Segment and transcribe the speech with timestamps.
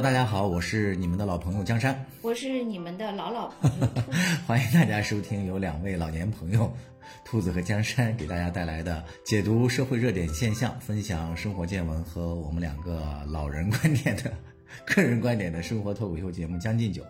[0.00, 3.86] Hello，大家好，我是你们的老朋友江山，我是你们的老老朋友。
[4.48, 6.74] 欢迎大家收听由两位老年朋友
[7.22, 14.32] 兔子和江山给大家带来的解读社会热点现象、分享生活见闻和我们两个老人观点的
[14.88, 17.02] 个人观点的生活脱口秀节目《将进酒》。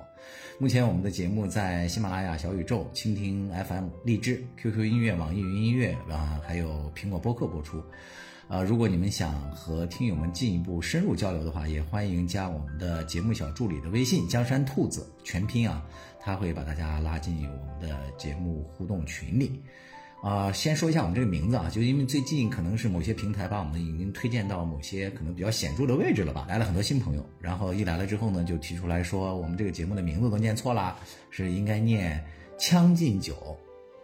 [0.59, 7.81] 目前我们的节目在喜马拉雅、小宇宙、蜻蜓 FM、荔枝、QQ 音乐、网易云音乐啊，还有苹果播客播出。
[8.50, 15.86] 呃，如果你们想和听友们进一步深入交流的话，也欢迎加我们的节目小助理的微信“江山兔子”全拼啊，
[16.18, 19.63] 他会把大家拉进我们的节目互动群里。
[20.21, 30.98] 啊，先说一下我们这个名字啊，就因为最近可能是某些平台把我们已经推荐到某些可能比较显著的位置了吧，来了很多新朋友，然后一来了之后呢，就提出来说我们这个节目的名字都念错了，
[31.31, 32.20] 是应该念
[32.59, 33.56] “将进酒”。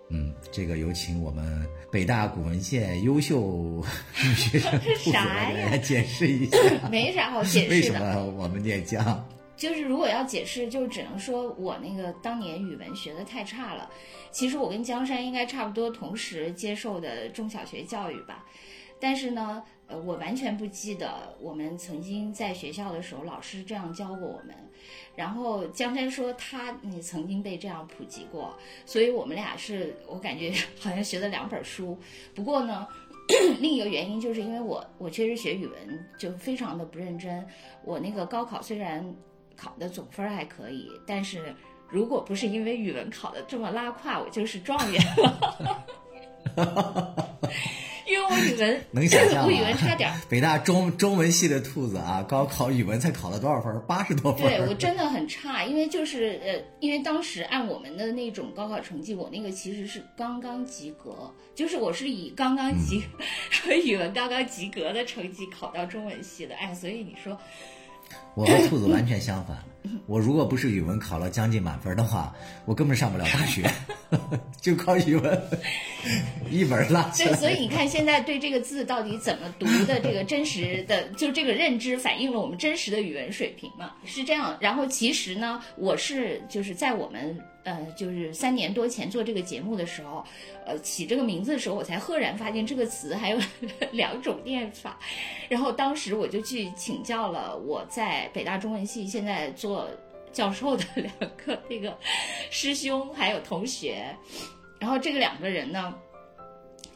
[0.08, 3.84] 嗯，这个有请我们北大古文献优秀
[4.22, 6.56] 女学生 兔子来给大家解释一下，
[6.90, 7.92] 没啥好解释的。
[7.92, 9.28] 什么我们念江？
[9.56, 13.90] 就是如果要解释，就只能说我那个当年语文学的太差了。
[14.30, 18.44] 其实我跟江山应该差不多同时接受的中小学教育吧，
[19.00, 24.54] 但是呢，呃，我完全不记得我们曾经在学校的时候老师这样教过我们。
[25.14, 31.98] 然后江山说他也曾经被这样普及过，所以我们俩是我感觉 好像学了两本书。
[32.34, 32.86] 不过呢。
[33.58, 37.44] 另一个原因就是因为我我确实学语文就非常的不认真，
[37.82, 39.04] 我那个高考虽然
[39.56, 41.52] 考的总分还可以，但是
[41.88, 45.84] 如果不是因为语文考的这么拉胯，我就是状元了。
[48.06, 49.76] 因为我语文 能想象我语文？
[49.76, 53.80] 差点儿， 北大中中文系的兔子啊，高考语文才考了多少分？
[53.86, 54.42] 八十多分。
[54.48, 63.02] 对我真的很差，因为就是呃，因为当时按我们的那种高考成绩，我那个其实是刚刚及格，就是我是以刚刚及、
[63.84, 67.36] 语文刚刚及格的成绩考到中文系的，哎，所以你说
[68.34, 69.56] 我和兔子完全相反。
[70.06, 72.34] 我如果不是语文考了将近满分的话，
[72.64, 73.70] 我根本上不了大学，
[74.60, 75.42] 就靠语文
[76.50, 84.56] 一门拉起对，所以你看现在对这个字到底怎么读的这个真实的，就这个认知反映了我们真实的语文水平嘛，是这样。
[84.60, 90.24] 然后其实呢，我是就是在我们呃就是三年多前做这个节目的时候，
[90.64, 93.38] 呃起这个名字的时候，我才赫然发现这个词还有
[93.92, 94.98] 两种念法。
[95.48, 99.88] 然后当时我就去请教了我在北大中文系现在做
[100.32, 101.96] 教授的两个那个
[102.50, 104.14] 师兄还有同学，
[104.78, 105.94] 然后这个两个人呢。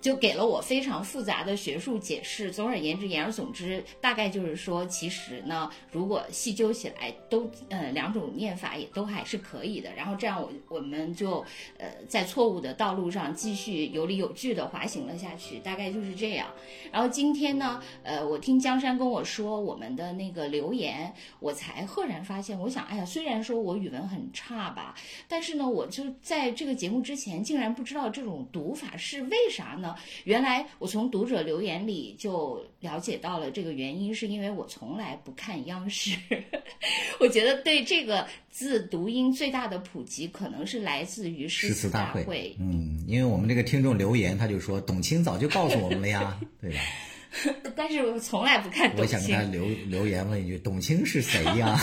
[0.00, 2.50] 就给了我非常复杂的学术解释。
[2.50, 9.92] 总而言之，言而总之，大概就是说，其实呢，如果细究起来，都呃两种念法也都还是可以的。
[9.94, 11.44] 然后这样我我们就
[11.78, 16.48] 呃在错误的道路上继续有理有据的滑行了下去，大概就是这样。
[16.90, 24.94] 然后今天呢，呃，我听江山跟我说我们的那个留言，我才赫然发现，我想，哎呀，虽然说我语文很差吧，
[25.28, 29.89] 但是呢，我就在这个节目之前，竟然不知道这种读法是为啥呢？
[30.24, 36.16] 原来我从读者留言里就了解到了这个原因，是因为我从来不看央视。
[37.20, 46.80] 我觉得对这个字读音最大的普及，可能是来自于诗诗词大大会，嗯，因为我们这个听众留言，他就说董卿早就告诉我们了呀， 对吧？
[47.76, 49.42] 但是我从来不看董我想跟他。
[49.42, 51.80] 留留言问一句：董卿是谁呀？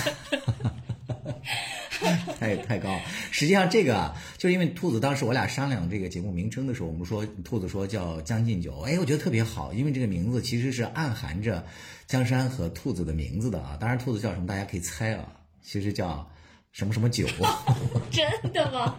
[2.40, 3.00] 太太高。
[3.32, 11.66] 实际上，这个啊，就因为兔子当时我俩商量这个节目名称的时候，我们说兔子说叫《将进酒》，哎，我觉得特别好，因为这个名字其实是暗含着
[12.06, 13.78] 江山和兔子的名字的啊。
[13.80, 15.26] 当然，兔子叫什么大家可以猜啊，
[15.64, 16.30] 其实叫
[16.72, 17.26] 什么什么酒。
[18.12, 18.96] 真的吗？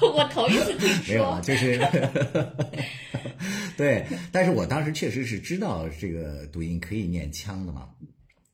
[0.00, 1.54] 我头一次听说没有啊，说。
[1.54, 1.78] 就是
[3.76, 7.88] 对，但是我当时确实是知道这个读音可以念腔的嘛，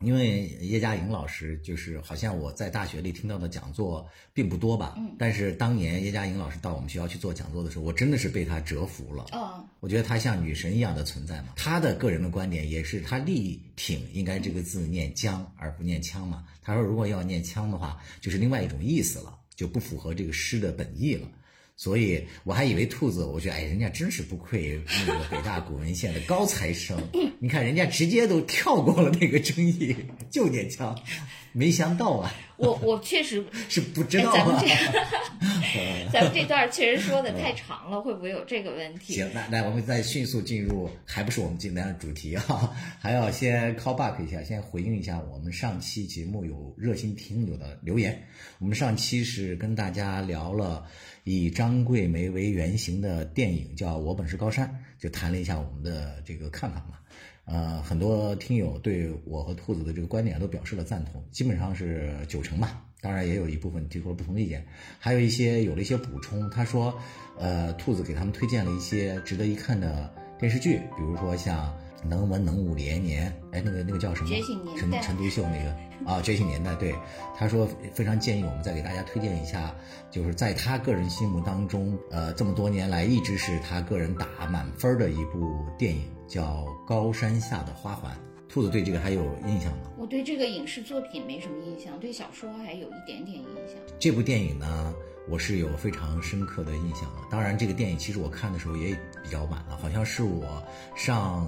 [0.04, 9.26] 因为叶嘉莹老师就是好像我在大学里听到的讲座并不多吧，嗯但是当年叶嘉莹老师到我们学校去做讲座的时候，我真的是被她折服了。
[9.32, 11.54] 嗯，我觉得她像女神一样的存在嘛。
[11.56, 16.44] 她的个人的观点也是，她力挺应该这个字念江而不念腔嘛。
[16.62, 21.28] 她说如果要念腔的话，就是另外一种意思了，就不符合这个诗的本意了。
[21.78, 27.00] 所以我还以为兔子，我觉得哎，人家真是不愧那个北大古文县的高材生，
[27.38, 29.94] 你看人家直接都跳过了那个争议，
[30.28, 30.98] 就念腔，
[31.52, 34.68] 没想到啊，我我确实 是不知道哎咱们啊这。
[36.10, 39.12] 咱们这段确实说的太长了，会不会有这个问题？
[39.14, 48.20] 行，那那我们再迅速进入，还不是我们今天的主题啊，还要先 call back 一下，先回应一下我们上期节目有热心听友的留言。
[48.58, 50.84] 我们上期是跟大家聊了
[51.28, 54.66] 以张桂梅为原型的电影，叫《我本是高山》，
[55.02, 56.98] 就谈了一下我们的这个看法嘛。
[57.44, 62.82] 呃，很多听友对我和兔子的这个观点都表示了赞同，基本上是九成吧。
[63.02, 64.66] 当然也有一部分提出了不同意见，
[64.98, 66.48] 还有一些有了一些补充。
[66.48, 66.98] 他说，
[67.38, 71.66] 呃，兔子给他们推荐了一些值得一看的电视剧，比如说像
[72.04, 74.28] 《能文能武连年》，哎，那个那个叫什么？
[74.28, 75.70] 觉醒年陈代陈独秀那个
[76.10, 76.94] 啊，《觉醒年代》对，
[77.36, 79.74] 他说非常建议我们再给大家推荐一下，
[80.10, 88.12] 就是在他个人心目当中，呃，这么多年来一直是他个人打满分的一部电影，叫《高山下的花环》。
[88.48, 89.90] 兔子对这个还有印象吗？
[89.98, 93.76] 我对这个影视作品没什么印象，对小说还有一点点印象。
[93.98, 94.94] 这部电影呢，
[95.28, 97.18] 我是有非常深刻的印象的。
[97.30, 100.62] 当然，这个电影其实我看的时候也比较晚了，好像是我
[100.96, 101.46] 上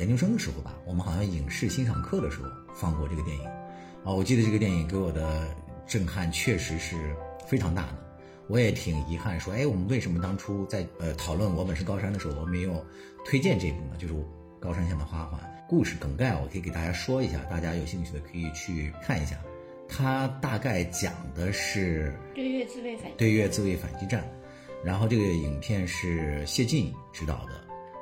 [0.00, 3.44] 研究生的时候吧，我们好像影视欣赏课的时候放过这个电影。
[4.02, 5.54] 啊，我记得这个电影给我的
[5.86, 7.14] 震撼确实是
[7.46, 7.98] 非常大的。
[8.48, 12.82] 我也挺遗憾，说，哎，我们为什么当初在呃讨论《我本是高山》的时候，我没有
[13.26, 13.96] 推荐这部呢？
[13.98, 14.14] 就是
[14.58, 15.38] 《高山下的花环》。
[15.68, 19.36] 故事梗概我可以给大家说一下，大家有兴趣的可以去看一下。
[19.86, 24.24] 它大概讲的是对越自卫反对越自卫反击战，
[24.82, 27.52] 然后这个影片是谢晋执导的，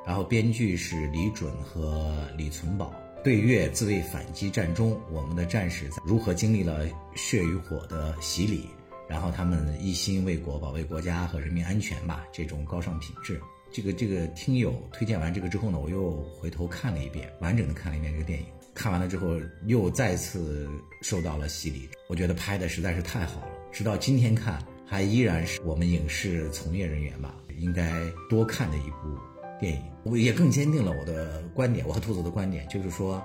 [0.08, 2.90] 然后编剧是李准和李存宝。
[3.22, 8.70] 对越自卫反击战中，我们的战士如何经历了血与火的洗礼，
[9.06, 13.38] 然后他们一心为国，保卫国家和人民安全吧，这种高尚品质。
[13.70, 18.46] 这个这个听友推荐完这个之后呢，我又回头看了一遍，完整的看了一遍这个电影。
[18.72, 20.66] 看完了之后，又再次
[21.02, 21.87] 受到了洗礼。
[22.08, 27.93] 我觉得拍的实在是太好了，直到今天看，还依然是我们影视从业人员吧应该
[28.31, 29.19] 多看的一部
[29.58, 29.82] 电影。
[30.05, 33.22] 我也更坚定了我的观点，我和兔子的观点，就是说，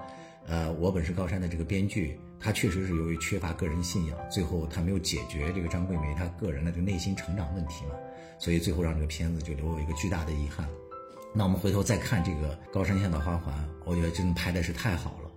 [0.47, 7.95] 呃，我本是高山的这个编剧，他确实是由于缺乏个人信仰，最后他没有解决这个张桂梅她个人的这个内心成长问题嘛。
[8.39, 10.68] 所以最后让这个片子就留有一个巨大的遗憾。
[11.33, 13.53] 那我们回头再看这个高山下的花环，
[13.85, 15.31] 我觉得真的拍的是太好了。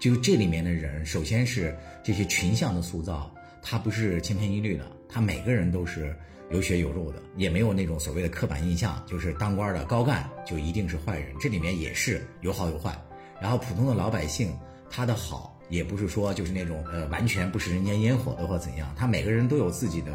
[0.00, 6.16] 就这里面的人，首先是这些群像的塑造，他不是千篇一律的，他每个人都是
[6.52, 11.34] 有血有肉的，也没有那种所谓的刻板印象，就是当官的高干就一定是坏人。
[11.40, 12.96] 这里面也是有好有坏，
[13.40, 14.56] 然后普通的老百姓，
[14.90, 15.50] 他的好。
[15.68, 20.12] 也不是说就是那种呃完全不食人间烟火的或怎样，他每个人都有自己的，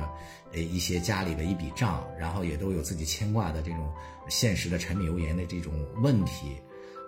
[0.53, 3.91] 呃一些家里的一笔账，然后也都有自己牵挂的这种
[4.29, 5.73] 现实的柴米油盐的这种
[6.03, 6.57] 问题，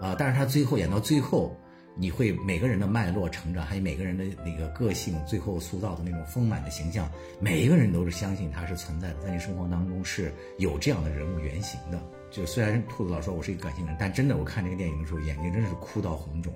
[0.01, 1.55] 啊，但是他最后演到最后，
[1.99, 7.11] 你会每个人的脉络成长，还有每个人的那个个性，最后塑造的那种丰满的形象，
[7.41, 12.01] 每一个人都是相信他是存在的，在你生活当中是有这样的人物原型的。
[12.31, 16.53] 就虽然兔子老说我是一个感性人，但真的我看这个电影的时候，眼睛真是哭到红肿。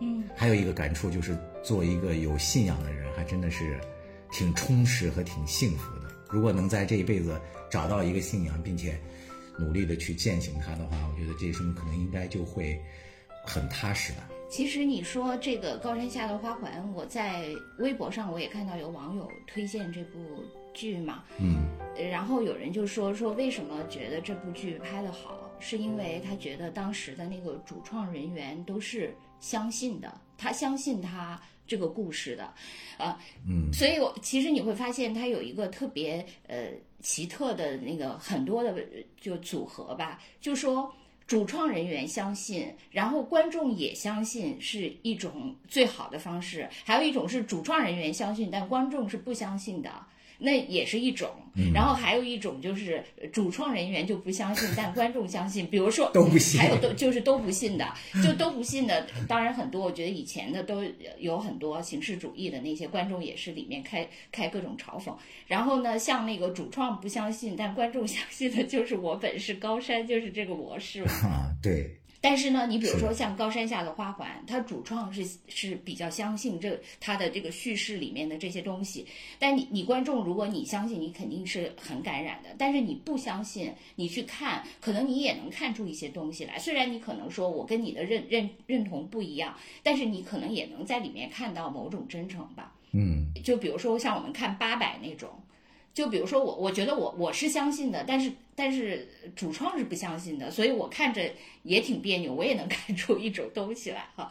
[0.00, 3.78] 嗯，还有一个感触就是，做一个有信仰的人，还真的是
[4.32, 6.10] 挺充实和挺幸福的。
[6.28, 7.40] 如果能在这一辈子
[7.70, 8.98] 找到一个信仰，并且
[9.58, 12.76] 努力的去践行它的话，我觉得这一生可能应该就会
[13.44, 14.18] 很踏实的。
[14.48, 17.46] 其实你说这个高山下的花环，我在
[17.78, 20.18] 微博上我也看到有网友推荐这部
[20.72, 21.66] 剧嘛，嗯，
[22.10, 29.14] 然后有人就说说为什么觉得这部剧拍得好，是因为他觉得当时的那个主创人员都是。
[29.38, 32.44] 相信的，他相信他这个故事的，
[32.96, 36.70] 啊，嗯，所以我其实你会发现他有一个特别呃
[37.00, 38.74] 奇特的那个很多的
[39.20, 40.90] 就组合吧，就说
[41.26, 49.90] 主创人员相信，然后观众也相信是一种最好的方式，还有一种是主创人员相信，但观众是不相信的。
[50.38, 51.30] 那也是一种，
[51.74, 53.02] 然后还有一种就是
[53.32, 55.66] 主创人员就不相信，但观众相信。
[55.66, 57.86] 比如说都不信，还有都就是都不信的，
[58.22, 59.06] 就都不信的。
[59.26, 60.84] 当然很多，我觉得以前的都
[61.18, 65.14] 有很多形式主义的那些观众也是里面开开各种嘲讽。
[65.46, 71.02] 然后呢，像那个主创不相信，但观众相信的就是我本是高山，就是这个模式。
[71.02, 71.96] 啊，对。
[72.28, 79.06] 但是呢，你比如说像高山下的花环，它主创是是比较相信这它的这个叙事里面的这些东西。
[79.38, 82.48] 但你你观众，如果你相信，你肯定是很感染的。
[82.58, 86.58] 但是你不相信，你去看，可能你也能看出一些东西来。
[86.58, 92.74] 虽然你可能说我跟你的认认认同不一样，但是你可能也能在里面看到某种真诚吧。
[92.90, 95.30] 嗯，就比如说像我们看八佰那种。
[95.96, 104.30] 就比如说我，我觉得我我是相信的，但是但是主创是不相信的，所以我看着也挺别扭，我也能 看出一种东西来哈，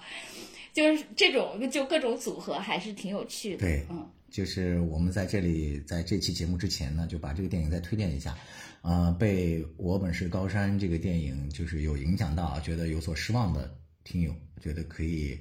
[0.74, 3.58] 就是这种就各种组合还是挺有趣的。
[3.58, 8.38] 对，嗯，就是我们在这里在这期节目之前呢，就把这个电影再推荐一下，
[8.84, 14.32] 呃，被我本是高山这个电影就是有影响到，觉得有所失望的听友，
[14.62, 15.36] 觉得可以。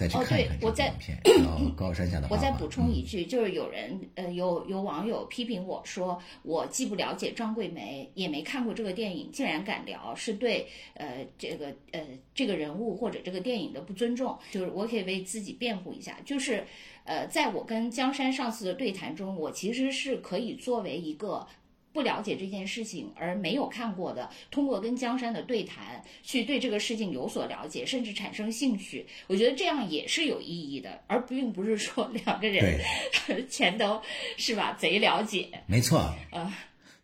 [0.00, 1.44] 再去哦看一看这对我在个影片，
[1.76, 2.26] 高高山下的。
[2.30, 12.00] 我再补充一嗯句，就是有人呃有有网友批评我说，我既不了解张桂梅，也没看过这个电影，竟然敢聊，是对呃这个呃
[12.34, 14.38] 这个人物或者这个电影的不尊重。
[14.50, 16.64] 就是我可以为自己辩护一下，就是
[17.04, 21.46] 呃在我跟江山上次的对谈中，我其实是可以作为一个。
[21.92, 32.80] 不了解这件事情而没有看过的，通过跟江山的对谈，去对这个事情有所了解，甚至产生兴趣，我觉得这样也是有意义的，而并不是说两个人，
[33.50, 34.00] 全都
[34.36, 35.48] 是吧贼了解。
[35.66, 35.98] 没错。
[36.30, 36.56] 啊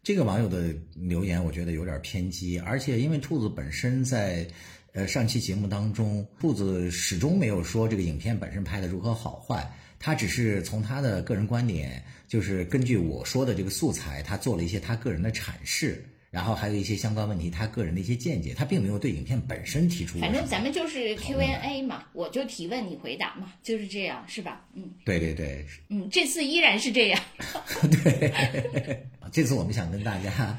[0.03, 4.47] 这个网友的留言我觉得有点偏激，而且因为兔子本身在
[4.93, 16.05] 呃上期节目当中，兔子始终没有说这个影片本身拍的如何好坏，他只是从他的个人观点，就是根据我说的这个素材，他做了一些他个人的阐释。
[16.29, 24.67] 然后还有一些相关问题，他个人的一些见解，他并没有对影片本身提出反正咱们就是讨论 Q&A 嘛，我就提问你回答嘛，就是这样，是吧？
[24.75, 27.19] 嗯对对对，嗯，这次依然是这样。
[28.05, 30.59] 对这次我们想跟大家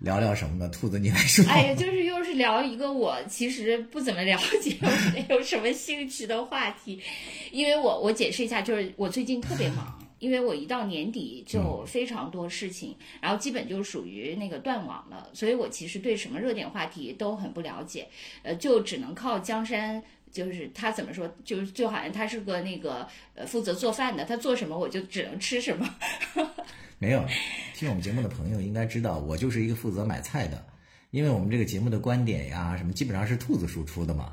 [0.00, 0.68] 聊聊什么呢？
[0.68, 1.42] 兔子，你来说。
[1.46, 4.76] 哎呀，就是又是聊一个我其实不怎么了解、
[5.14, 7.00] 没有什么兴趣的话题，
[7.50, 10.03] 因为我我解释一下，就是我最近特别忙。
[10.24, 18.08] 因为我一到年底就非常多事情，然后基本就属于那个断网了，所以我其实对什么热点话题都很不了解，
[18.42, 20.02] 呃，就只能靠江山，
[20.32, 25.94] 就是他怎么说，就就好像他是个那个呃负责做饭的，他做什么我就只能吃什么。
[26.98, 27.22] 没有，
[27.74, 30.64] 听我们节目的朋友应该知道，我就是一个负责买菜的，
[31.10, 34.32] 因为我们这个节目的观点呀什么，基本上是兔子输出的嘛。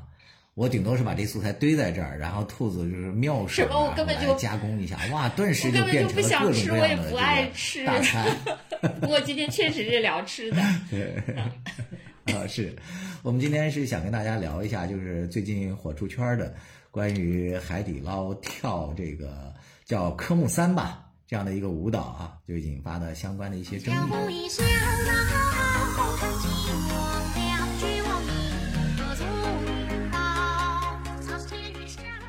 [0.54, 8.36] 我顶多是把这素材堆在这儿，然后兔子就是妙手什么我根本就来加工一下，哇，顿时我根本变就不想成了各种吃我也不各样 的大餐。
[9.00, 10.60] 不过今天确实是聊吃的。
[12.34, 12.76] 啊，是
[13.22, 16.54] 我们今天是想跟大家聊一下，就是最近火出圈的
[16.90, 19.54] 关于海底捞跳这个
[19.86, 23.98] 叫科目三吧这样的一个舞蹈啊，就引发的相关的一些争议。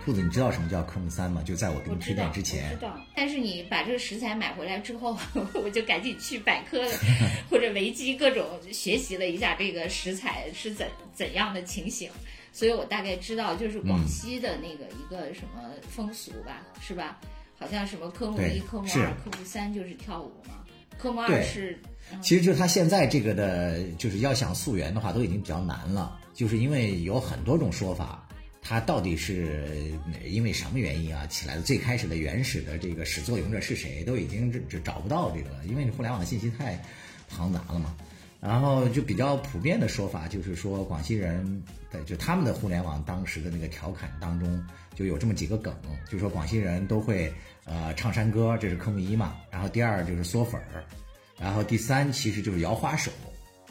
[0.04, 1.42] 兔子，你知道什么叫科目三吗？
[1.46, 2.98] 就在我给你推荐之我前知，道。
[3.16, 5.18] 但是你把这个食材买回来之后，
[5.56, 6.82] 我就赶紧去百科
[7.50, 12.10] 或者维基各种学习了一下这个食材是怎怎样的情形，
[12.52, 17.20] 所以我大概知道就是嗯广西的那个一个什么风俗吧，是吧？
[17.58, 20.66] 好像什么科目一、科目二、科目三就是跳舞嘛，
[20.98, 21.44] 科目二对。
[21.44, 21.80] 是
[22.22, 28.28] 其实就是他现在这个的，就是要想溯源的话，都已经比较难了，就是因为有很多种说法，
[28.64, 29.94] 它到底是
[30.26, 31.62] 因为什么原因啊起来的？
[31.62, 36.82] 最开始的原始的这个始作俑者是谁，都已经这这找不到这个了，因为你互联网信息太
[37.30, 37.94] 庞杂了嘛。
[38.40, 44.62] 然后就比较普遍的说法就是说，广西人的就他们的互联网当时的那个调侃当中
[44.96, 45.74] 就有这么几个梗，
[46.10, 49.38] 就说广西人都会呃唱山歌，这是科目一嘛。
[49.50, 50.84] 然后第二就是嗦粉儿，
[51.40, 53.12] 然后第三其实就是摇花手，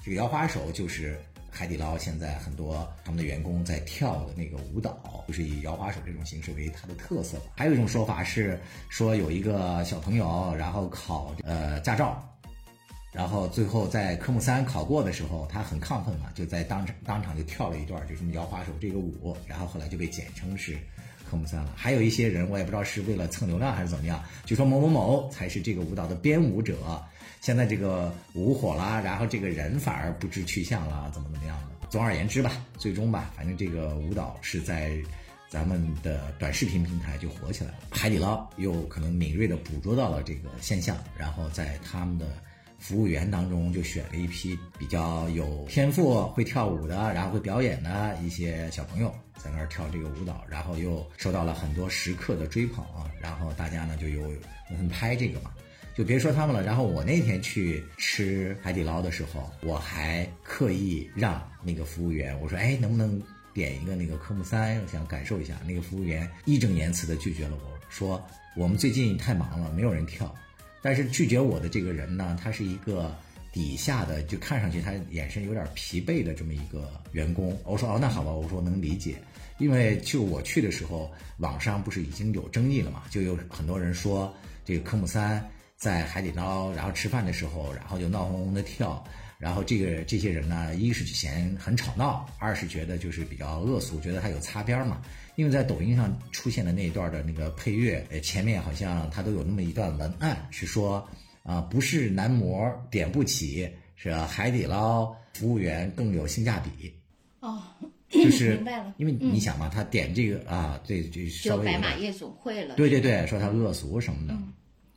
[0.03, 1.19] 这个摇花手就是
[1.55, 7.53] 海底捞现在很多他们的员工在跳的那个舞蹈，就是以摇花手这种形式为它的特色吧。
[7.55, 12.27] 还有一种说法是说有一个小朋友，然后考呃驾照。
[13.13, 20.79] 然后最后在科目三考过的时候，他很亢奋嘛，就在当场当场就跳了一段，就是摇花手这个舞，然后后来就被简称是
[21.33, 21.73] 科目三了。
[21.75, 26.77] 还有一些人，我也不知道是为了蹭流量还是怎么样，就说某某某才是这个舞蹈的编舞者。
[27.41, 31.87] 现在这个舞火啦，然后这个人反而不知去向了，怎么怎么样的。
[31.89, 34.95] 总而言之吧，最终吧，反正这个舞蹈是在
[35.49, 37.79] 咱们的短视频平台就火起来了。
[37.91, 42.27] 海底捞又可能敏锐地捕捉到了这个现象，然后在他们的。
[42.83, 54.33] 服务员当中就选了一批比较有天赋、会跳舞的，然后会表演的一些小朋友，在那儿跳这个舞蹈，然后又受到了很多食客的追捧啊，然后大家呢就有
[54.69, 55.53] 很拍这个嘛，
[55.97, 56.63] 就别说他们了。
[56.63, 63.21] 然后我那天去吃海底捞的时候，我还刻意让那个服务员我说，哎，能不能
[63.53, 65.55] 点一个那个科目三，我想感受一下。
[65.67, 68.25] 那个服务员义正言辞地拒绝了我说，
[68.57, 70.35] 我们最近太忙了，没有人跳。
[70.81, 73.15] 但是拒绝我的这个人呢，他是一个
[73.53, 77.57] 底下的，就看上去他眼神有点疲惫的这么一个员工。
[77.65, 79.17] 我说哦，那好吧，我说能理解，
[79.59, 89.05] 因为就我去的时候，网上不是已经有争议了嘛，就有很多人说这个科目三在海底捞，然后吃饭的时候，然后就闹哄哄的跳。
[89.39, 95.03] 然后这个这些人呢，一是嫌很吵闹，二是觉得就是比较恶俗，觉得他有擦边嘛。
[95.35, 101.05] 因为在抖音上出现的那一段的那个配乐，呃，前面好像他都有那么一段文案，是说
[101.43, 106.93] 啊、不是男模点不起，是海底捞服务员更有性价比。
[107.41, 107.63] 哦，
[108.09, 112.75] 就是 明白了因为你想嘛，他点这个啊，对，就稍微白马夜总会了。
[112.77, 114.35] 对对对，说他恶俗什么的。
[114.35, 114.53] 嗯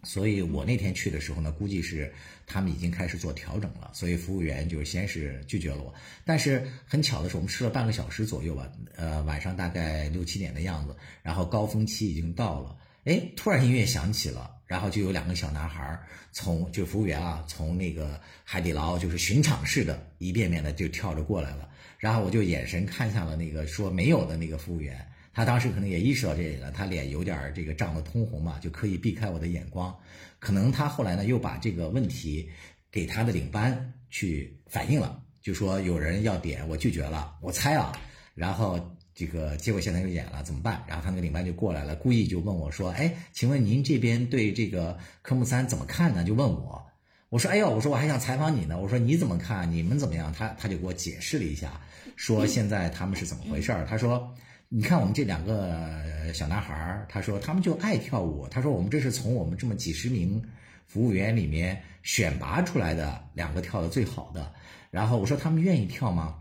[0.07, 2.13] 所以我那天去的时候呢，估计是
[2.45, 5.91] 他们已经开始做调整了，所以服务员就先是拒绝了我。
[6.23, 25.05] 但是很巧的是，我们吃了半个小时左右吧，呃，晚上大概六七点的样子，然后高峰期已经到了，哎，突然音乐响起了，然后就有两个小男孩儿从就服务员啊，从那个海底捞就是巡场式的，一遍遍的就跳着过来了，然后我就眼神看向了那个说没有的那个服务员。
[25.33, 29.93] 他当时可能也意识到这个，他脸有点这个涨得通红嘛，就刻意避开我的眼光。
[30.39, 32.49] 可能他后来呢又把这个问题
[32.89, 37.91] 给他的领班去反映了，就说有人要点，我拒绝了，我猜啊，
[38.33, 38.79] 然后
[39.15, 40.83] 这个结果现在又演了，怎么办？
[40.87, 46.85] 然后他那个领班就过来了，故意就问我说：“哎，请问您这边对这个科目三怎么看呢？”就问我。
[47.29, 48.79] 我说：“哎呦，我说我还想采访你呢。
[48.79, 49.71] 我说你怎么看？
[49.71, 51.81] 你们怎么样？”他他就给我解释了一下，
[52.15, 53.85] 说 现在他们是怎么回事儿。
[53.85, 54.31] 他说。
[54.67, 58.47] 你看我们这两个小男孩儿，他说他们就爱跳舞。
[58.49, 60.43] 他说我们这是从我们这么几十名
[60.87, 64.51] 服务员里面选拔出来的两个跳的最好的。
[64.89, 66.35] 然后我说他们愿意跳吗？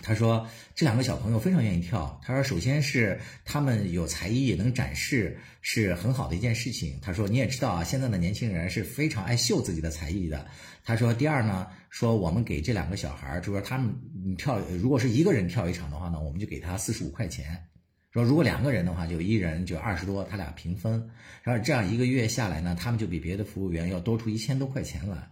[0.00, 2.18] 他说这两个小朋友非常愿意跳。
[2.24, 6.98] 他说首先是他们有才艺也能展示，是很好的一件事情。
[7.02, 10.46] 他说你也知道啊，现在的年轻人是非常爱秀自己的才艺的。
[10.82, 13.94] 他说第二呢，说我们给这两个小孩儿，就说他们
[14.24, 17.62] 你跳，如果是一个人跳一场的话呢，我们就给他四十五块钱。
[18.10, 21.08] 说如果两个人的话，就一人就二十多，他俩平分。
[21.42, 25.28] 然后这样一个月下来呢，他们就比别的服务员要多出一千多块钱来。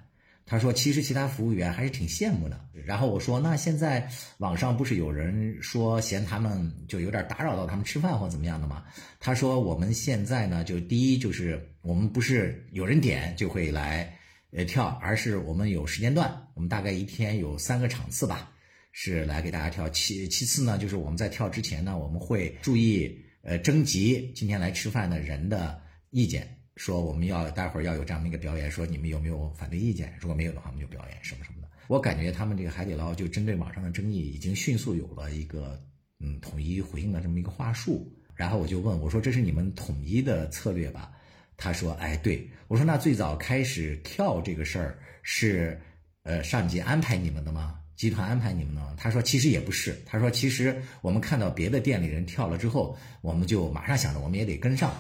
[0.50, 8.82] 他说：“其实其他服务员还是挺羡慕的。”然后我说：“那现在网上不是有人说嫌他们就有点打扰到他们吃饭或怎么样的吗？”
[9.20, 14.12] 他说：“我们现在呢，就第一就是我们不是有人点就会来
[14.50, 18.50] 呃跳，而是我们有时间段，我们大概一天有三个场次吧，
[18.90, 19.88] 是来给大家跳。
[19.90, 25.80] 其其次呢，就是我们在跳之前呢，我们会注意呃征集今天来吃饭的人的
[26.10, 26.44] 意见。”
[26.80, 30.16] 说我们要待会儿要有这样的一个表演，说你们有没有反对意见？
[30.18, 31.68] 如果没有的话，我们就表演什么什么的。
[31.88, 35.78] 我感觉他们这个海底捞就针对网上的争议，已经迅速有了一个
[36.20, 38.10] 嗯统一回应的这么一个话术。
[38.34, 41.12] 然后我就问我说：“这是你们统一的策略吧？”
[41.58, 45.78] 他说：“哎，对。”我说：“那最早开始跳这个事儿是
[46.22, 47.78] 呃上级安排你们的吗？
[47.94, 54.90] 集团安排你们的吗？”他说：“其实也不是。”他说：“其实我们看到别的店里人跳了之后，我们就马上想着我们也得跟上。”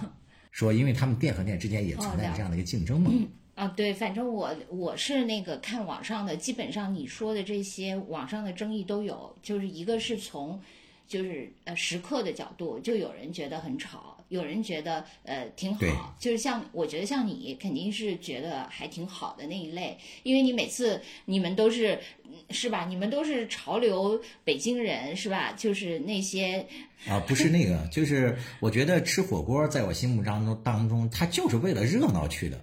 [0.50, 3.10] 说，因为他们店和店之间也存在这样的一个竞争嘛。
[3.54, 10.58] 啊，对，反正我我是那个看网上的，基本上你说的这些网上的争议都有，就是一个是从，
[11.06, 22.86] 就是呃食客的角度，就有人觉得很吵，有人觉得呃挺好，就是像我觉得像你肯定是觉得还挺好的那一类，因为你每次你们都是嗯是吧？
[22.88, 25.52] 你们都是潮流北京人是吧？
[25.52, 26.66] 就是那些
[27.06, 32.58] 啊，不是那个，就是我觉得吃火锅在我心目当中当中，它就是为了热闹去的。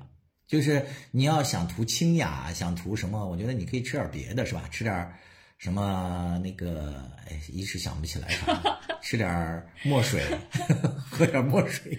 [0.47, 4.63] 就是你要想图清雅，想图什么，我觉得你可以吃点别的，是吧？
[4.71, 5.11] 吃点
[5.57, 10.21] 什么那个，哎，一时想不起来啥，吃点墨水，
[11.09, 11.97] 喝点墨水。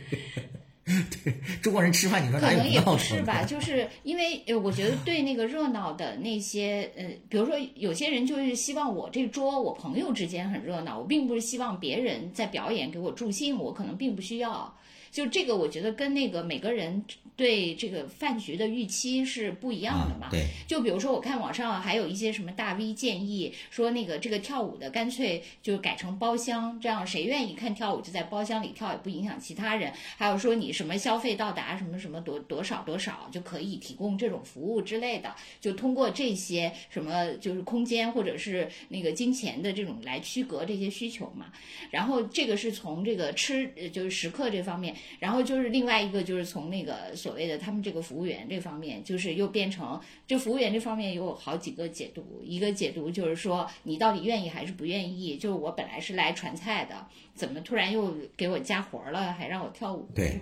[1.22, 14.74] 对，中国人吃饭，你说可能也不是吧，就是因为呃，我觉得对那个热闹的那些呃，比如说有些人就是希望我这桌我朋友之间很热闹，我并不是希望别人在表演给我助兴，我可能并不需要。
[15.10, 17.04] 就这个，我觉得跟那个每个人
[17.36, 20.26] 对这个饭局的预期是不一样的嘛。
[20.26, 29.92] 啊对，就比如说，我看网上还有一些什么大 V 建议说，那个这个跳舞的干脆就改成包厢，这样谁愿意看跳舞就在包厢里跳，也不影响其他人。
[30.16, 41.46] 还有说你什么消费到达什么什么多多少多少就可以提供这种服务之类的，就通过这些什么就是空间或者是那个金钱的这种来区隔这些需求嘛。
[41.90, 55.36] 然后这个是从这个吃呃就是食客这方面，然后就是另外一个就是从那个所谓的他们这个服务员这方面，就是又变成就服务员这方面有好几个解读，一个解读就是说你到底愿意还是不愿意？
[55.36, 60.08] 就是我本来是来传菜的，怎么突然又给我加活儿了，还让我跳舞？
[60.14, 60.40] 对，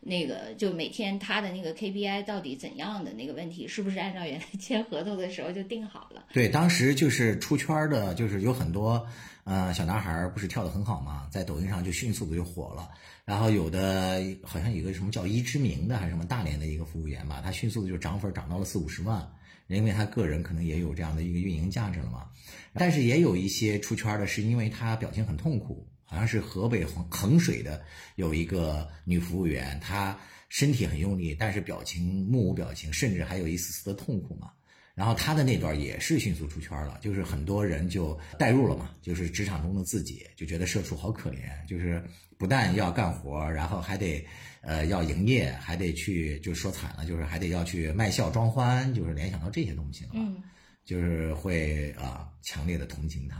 [0.00, 6.24] 那个就每天他的那个 KPI 到底怎样的那个问题，是不是按照原来 签合同的时候就定好了？
[6.32, 9.04] 对，当时就是出圈儿的，就是有很多
[9.44, 12.88] 呃小男孩儿不是跳得很好嘛，在抖音上就迅速的就火了。
[13.28, 19.30] 然后有的好像有个什么叫一之名的还是什么大连的一个服务员吧，他迅速的就涨粉涨到了四五十万，
[19.66, 22.30] 因为他个人可能也有这样的一个运营价值了嘛。
[22.72, 27.84] 但是也有一些出圈的是因为他表情很痛苦，好像是河北衡衡水的
[28.16, 34.52] 有一个女服务员，她身体很用力，但是表情目无表情，甚至还有一丝丝的痛苦嘛。
[34.98, 42.02] 然后他的那段也是迅速出圈了，就是很多人就代入了嘛，就是职场中的自己，就觉得社畜好可怜，就是
[42.36, 44.26] 不但要干活，然后还得
[44.60, 50.42] 呃要营业，还得去，就说惨了，就是还得要去卖笑装欢，就是联想到这些东西了，嗯，
[50.84, 53.36] 就是会啊、强烈的同情他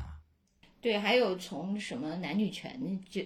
[0.81, 2.71] 对，还有从什么男女权
[3.11, 3.21] 就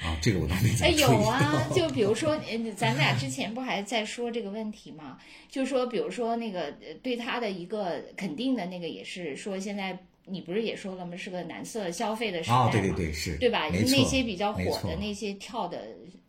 [0.00, 5.18] 啊，这个我都没怎哎，有啊，就比如说，呃咱们俩之前不还在说这个问题吗？
[5.48, 11.16] 就说，比如说那个呃对他的一个肯定的那个，也是说现在你不是也说了吗？
[11.16, 13.68] 是个男色消费的时代啊，嘛，对对对，是，对吧？
[13.68, 15.84] 那些比较火的那些跳的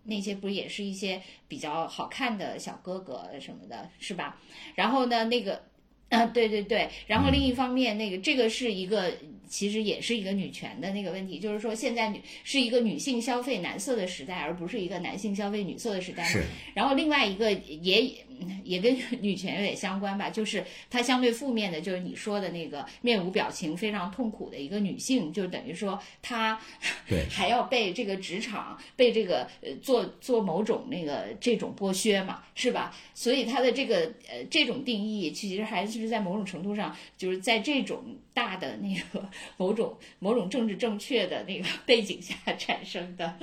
[0.06, 4.40] 那些，不是也是一些比较好看的小哥哥什么的，是吧？
[4.74, 5.62] 然后呢，那个。
[6.10, 9.12] 啊，对对对，然后另一方面，那个这个是一个，
[9.48, 16.24] 其实也是一个女权的那个问题，就是说现在女是一个女性消费男色的时代，而不是一个男性消费女色的时代。
[16.24, 18.12] 是然后另外一个也
[18.64, 26.60] 也跟女权有点相关吧，就是它相对负面的，就是你说的那个面无表情、非常痛苦的一个女性，就等于说她
[27.08, 32.96] 对 还要被这个职场被这个呃做做某种那个这种剥削嘛，是吧？
[33.14, 38.04] 所以她的这个呃这种定义，其实还是在某种程度上，就是在这种
[38.34, 43.38] 大的那个某种某种政治正确的那个背景下产生的，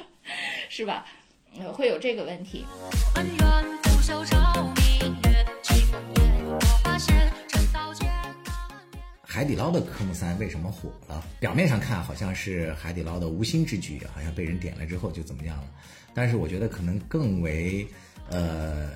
[0.68, 1.06] 是吧？
[1.58, 2.64] 呃，会有这个问题。
[3.16, 4.36] 恩怨不休愁，
[9.40, 11.24] 海底捞的科目三为什么火了？
[11.38, 15.64] 表面上看好像是海底捞的无心之举，好像被人点了之后就怎么样了。
[16.12, 17.86] 但是我觉得可能更为
[18.28, 18.90] 呃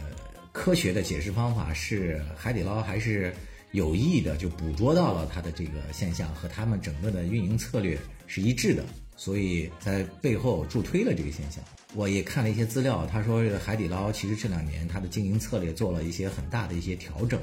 [0.52, 3.35] 科学的解释方法是，海底捞还是
[3.70, 8.85] 有意的就捕捉到了它的这个现象和他们整个的运营策略是一致的，
[9.16, 11.64] 所以在背后助推了这个现象。
[11.94, 17.40] 我也看了一些资料，他说这个海底捞其实这两年它的经营策略做了一些很大的一些调整。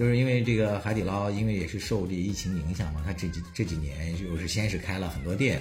[0.00, 5.60] 就是因为这个海底捞，因为也是受这疫情影响嘛，它这几这几年就是先是开了很多店，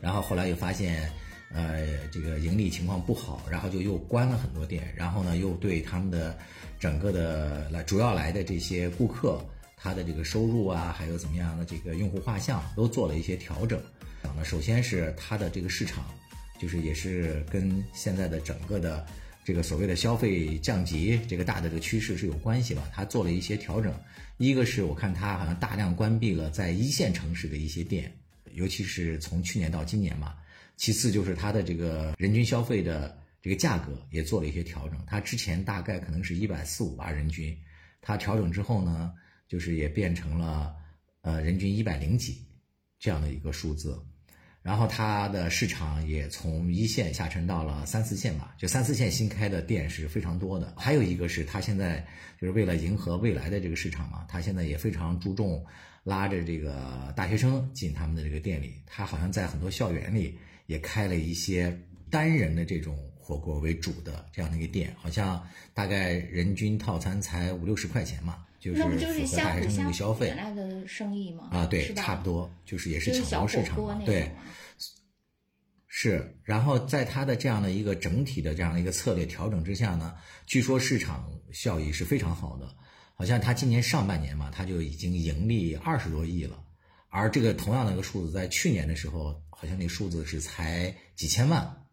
[0.00, 1.10] 然后后来又发现，
[1.52, 6.38] 呃，这个盈利情况不好，然后就又关了很多店，然后呢又对他们的
[6.78, 9.44] 整个的来主要来的这些顾客，
[9.76, 13.82] 他的这个收入啊，还有怎么样的这个用户画像都做了一些调整。
[14.22, 16.04] 讲呢，首先是它的这个市场，
[16.60, 19.04] 就是也是跟现在的整个的
[19.46, 22.90] 这个所谓的消费降级这个大的这个趋势是有关系吧？
[22.92, 23.96] 它做了一些调整，
[24.38, 28.12] 一个是我看它好像大量关闭了在一线城市的一些店，
[28.54, 30.34] 尤其是从去年到今年嘛。
[30.76, 37.56] 其次就是它的这个人均消费的这个价格也做了一些调整，它之前大概可能是一百四五吧人均，
[38.00, 39.12] 它调整之后呢，
[39.46, 40.74] 就是也变成了
[41.20, 42.44] 呃人均一百零几
[42.98, 43.96] 这样的一个数字。
[44.66, 50.74] 然后它的市场也从一线下沉到了三四线吧，就三四线新开的店是非常多的。
[50.76, 52.04] 还有一个是它现在
[52.40, 55.64] 就是为了迎合未来的这个市场嘛，它现在也非常注重
[56.02, 58.74] 拉着这个大学生进他们的这个店里。
[58.86, 71.48] 它好像在很多校园里也开了一些单人的这种火锅为主的这样的一个店，好像大概人均套餐才五六十块钱嘛，就是那不就是符合大学生的一相辅相个消费原来的生意吗？
[71.52, 74.30] 啊，对差不多就是也是小抢夺市场嘛对
[75.86, 82.68] 是，然后在它的这样的一个整体的这样的一个策略调整之下呢，据说市场效益是非常好的，
[83.14, 86.62] 好像它今年上半年嘛，它就已经盈利二十多亿了，
[87.08, 91.86] 而这个同样的一个数字在去年的时候，好像那数字是才几千万，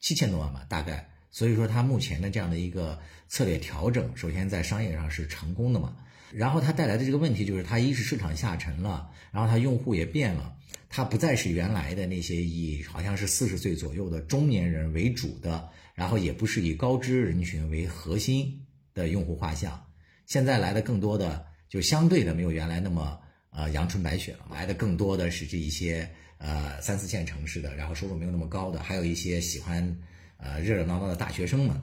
[0.00, 1.08] 七千多万吧，大概。
[1.34, 5.96] 所以说它目前的这样的一个策略调整，首先在商业上是成功的嘛，
[6.34, 10.54] 然后它带来的这个问题就是，它一是市场下沉了，然后它用户也变了，
[10.88, 18.58] 它不再是原来的那些以好像是四十岁左右的中年人为主的，然后也不是以高知人群为核心
[18.94, 19.82] 的用户画像，
[20.26, 23.18] 现在来的更多的就相对的没有原来那么
[23.50, 29.98] 呃阳春白雪了，来的更多的是这一些呃三四线城市的，然后收入没有那么高的，还有一些喜欢
[30.38, 31.76] 呃热热闹闹的大学生们。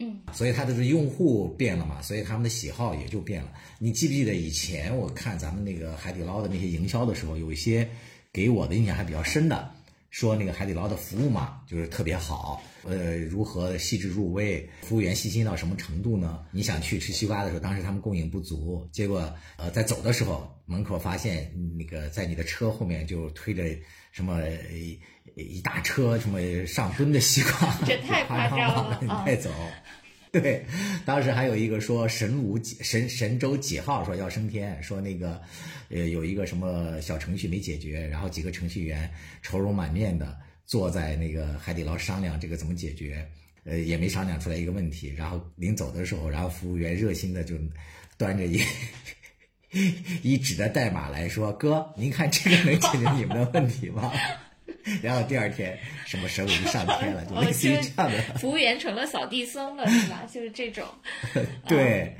[0.00, 3.52] 嗯，所以它的用户变了嘛，所以他们的喜好也就变了。
[3.78, 7.86] 你记不记得以前我看咱们那个海底捞的那些营销的时候，有一些
[8.32, 9.70] 给我的印象还比较深的，
[10.10, 16.44] 说那个海底捞的服务嘛，就是特别好，呃，如何细致入微，服务员细心到什么程度呢？
[16.50, 23.64] 你想去吃西瓜的时候，当时他们供应不足，结果呃在走的时候，门口发现那个在你的车后面就推着
[24.10, 24.40] 什么
[24.72, 25.00] 一
[25.36, 29.48] 一大车什么上吨的西瓜，这太夸张了你啊带走。
[30.32, 30.64] 对，
[31.04, 35.42] 当时还有一个说神武几神神舟几号说要升天，说那个，
[35.88, 39.10] 呃，有一个什么小程序没解决，然后几个程序员
[39.42, 43.28] 愁容满面的坐在那个海底捞商量这个怎么解决，
[43.64, 45.12] 呃，也没商量出来一个问题。
[45.16, 47.56] 然后临走的时候，然后服务员热心的就
[48.16, 48.62] 端着一
[50.22, 54.12] 一纸的代码来说：“哥，您看这个能解决你们的问题吗？”
[55.02, 58.18] 然后第二天什么神武就上天了，就哦，类似于就这样的。
[58.38, 60.26] 服务员成了扫地僧了，是吧？
[60.32, 60.84] 就是这种。
[61.68, 62.16] 对，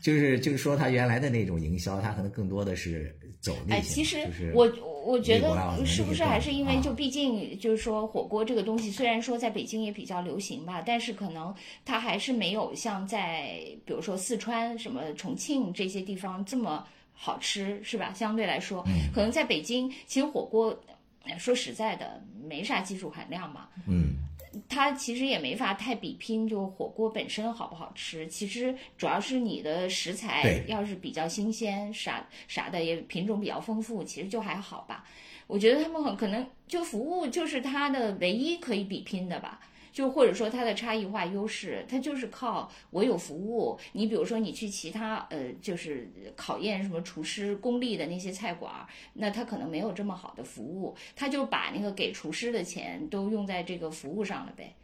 [0.00, 4.72] 就是就是说他原来的那种营销，他可能更多的是走那哎，其实我
[5.04, 18.12] 我觉得是不是还是因为啊就毕竟就是说火锅这个东西，虽然说在北京也比较流行吧，但是可能它还是没有像在比如说四川、什么重庆这些地方这么好吃，是吧？
[18.14, 20.78] 相对来说，嗯可能在北京，其实火锅。
[21.26, 24.16] 呃说实在的，没啥技术含量嘛，嗯，
[24.68, 28.26] 它其实也没法太比拼，就火锅本身好不好吃。
[28.28, 35.04] 其实主要是你的食材要是比较新鲜，啥啥的也品种比较丰富，其实就还好吧。
[35.46, 39.60] 我觉得他们很可能就服务就是它的唯一可以比拼的吧。
[39.94, 43.78] 就或者说它的差异化优势，它就是靠我有服务。
[43.92, 54.74] 你比如说你去其他呃，就是考验什么厨师功力的那些菜馆儿，那他可能没有这么好的服务，他就把那个给厨师的钱都用在这个服务上了呗。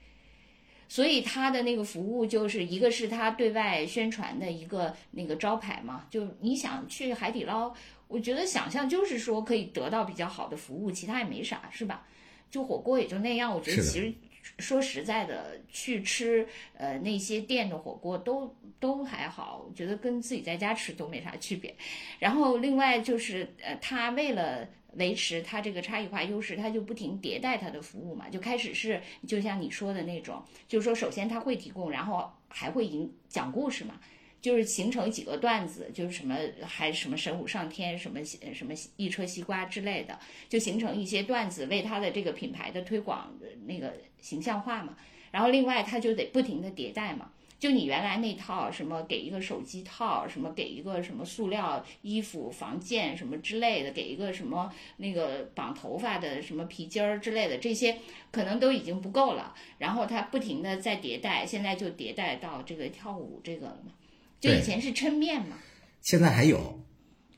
[0.88, 7.75] 所以他的那个服务就是一个是他对外宣传的一个那个招牌嘛，就你想去海底捞，
[8.07, 12.07] 我觉得想象就是说可以得到比较好的服务，其他也没啥，是吧？
[12.49, 14.12] 就火锅也就那样，我觉得其实
[14.59, 21.74] 说实在的，去吃呃那些店的火锅都都还好，我觉得跟自己在家吃都没啥区别。
[22.18, 28.29] 然后另外就是呃，他为了维持它这个差异化优势，它就不停迭代它的服务嘛。
[28.29, 34.00] 就开始是就像你说的那种，就是说首先它会提供，然后还会引讲故事嘛。
[34.42, 44.96] 就是形成几个段子，就是什么还什么神武上天，什么什么一车西瓜之类的，就形成一些段子，为它的这个品牌的推广的那个形象化嘛。
[45.30, 47.30] 然后另外它就得不停的迭代嘛。
[47.59, 57.98] 就你原来那套什么给一个手机套，什么给一个什么塑料衣服防溅什么之类的，给一个什么那个绑头发的什么皮筋儿之类的，这些
[58.33, 59.54] 可能都已经不够了。
[59.76, 63.92] 然后它不停的在迭代，现在就迭代到这个跳舞这个了嘛。
[64.40, 65.59] 就以前是抻面嘛，
[66.00, 66.83] 现在还有，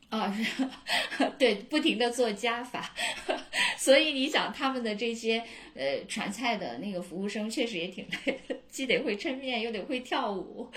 [0.09, 0.65] 啊，是，
[1.37, 2.95] 对，不停的做加法，
[3.83, 5.43] 所以你想他们的这些
[5.75, 10.71] 呃传菜的那个服务生确实也挺累的，既得会抻面，又得会跳舞，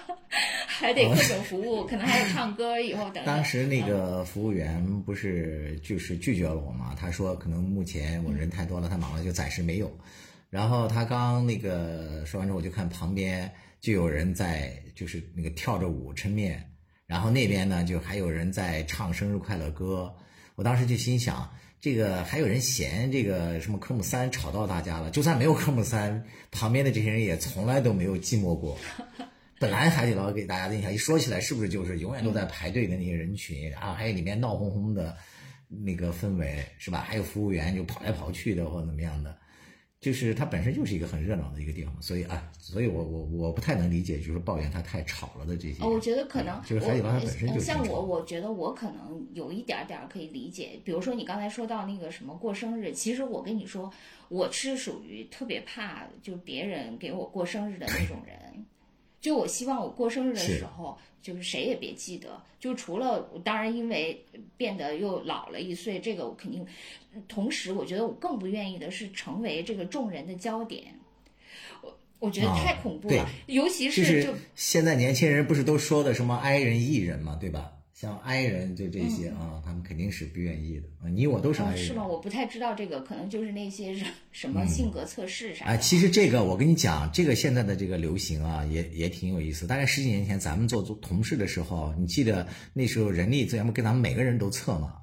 [0.68, 3.24] 还得各种服务，可能还有唱歌，以后等等。
[3.24, 6.94] 当时那个服务员不是就是拒绝了我嘛？
[6.94, 9.90] 他说可能目前我人太多了，他忙了，就暂时没有。
[10.50, 16.62] 然后他刚那个说完之后，我就看旁边就有人在就是那个跳着舞抻面，
[17.06, 20.14] 然后那边呢就还有人在唱生日快乐歌。
[20.54, 21.50] 我当时就心想，
[21.82, 28.78] 这个还有人嫌这个什么科目三吵到大家了，就算没有科目三，旁边的这些人也从来都没有寂寞过。
[29.58, 35.16] 本来海底捞给大家的印象，一说起来是不是就是永远都在排队的那些人群，然后还有里面闹哄哄的
[35.66, 37.00] 那个氛围，是吧？
[37.00, 39.36] 还有服务员就跑来跑去的或者怎么样的，
[40.02, 45.80] 就是它本身就是一个很热闹的一个地方，所以啊，所以我我我不太能理解，就是抱怨它太吵了的这些。
[45.80, 50.70] 哦，我觉得可能就是海底捞它本身就像我，我觉得我可能有一点儿点儿可以理解。
[50.82, 53.88] 比如说你刚才说到那个什么过生日，其实我跟你说，
[54.28, 58.36] 我是属于特别怕就别人给我过生日的那种人。
[59.20, 62.42] 就我希望我过生日的时候，就是谁也别记得。
[62.58, 64.20] 就除了当然因为
[64.56, 66.66] 变得又老了一岁，这个我肯定。
[67.28, 70.84] 同时，我觉得我更不愿意的是成为这个众人的焦点。
[71.82, 77.72] 我我觉得啊太恐怖对了，尤其就是就现在年轻人不是都说的什么 i 人 e 人嘛，对吧？
[77.92, 80.88] 像 i 人就这些啊，他们肯定是不愿意的。
[81.00, 81.84] 啊你我都是 i 哦，人。
[81.84, 82.04] 是吗？
[82.04, 83.94] 我不太知道这个，可能就是那些
[84.32, 85.70] 什么性格测试啥的。
[85.70, 89.68] 啊，其实这个我跟你讲，这个现在的这个流行啊，也也挺有意思。
[89.68, 94.94] 大概十几年前咱们做做同事的时候，你记得那时候人力资源不跟咱们每个人都测嘛？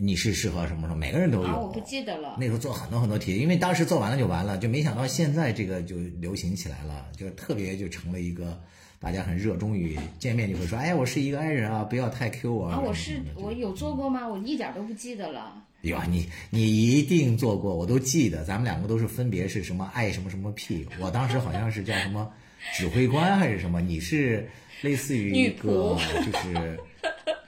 [0.00, 1.46] 你是适合什么什么，每个人都有。
[1.46, 2.36] 啊，我不记得了。
[2.38, 8.60] 那时候做很多很多题，因为当时做完了就完了，就没想到现在这个就流行起来了，就特别就成了一个
[9.00, 14.26] 大家很热衷于见面就会说，哎，我是一个 i 人啊，不要太 Q 我啊，我是我有做过吗？
[14.26, 15.64] 我一点都不记得了。
[15.82, 22.28] 有啊，你你一定做过，我都记得，咱们两个都是分别是什么爱什么什么 P，我当时好像是叫什么
[22.74, 24.48] 指挥官还是什么，你是
[24.80, 26.78] 类似于一个就是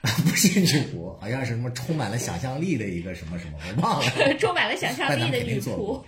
[0.25, 4.35] 不是女仆，好像是什么充满了想象力的一个什么什么，我忘了。
[4.41, 6.03] 充满了想象力的女仆。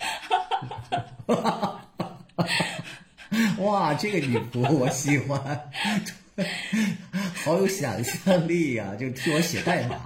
[3.58, 5.70] 哇，这个女仆我喜欢，
[7.44, 10.00] 好有想象力呀、就替我写代码。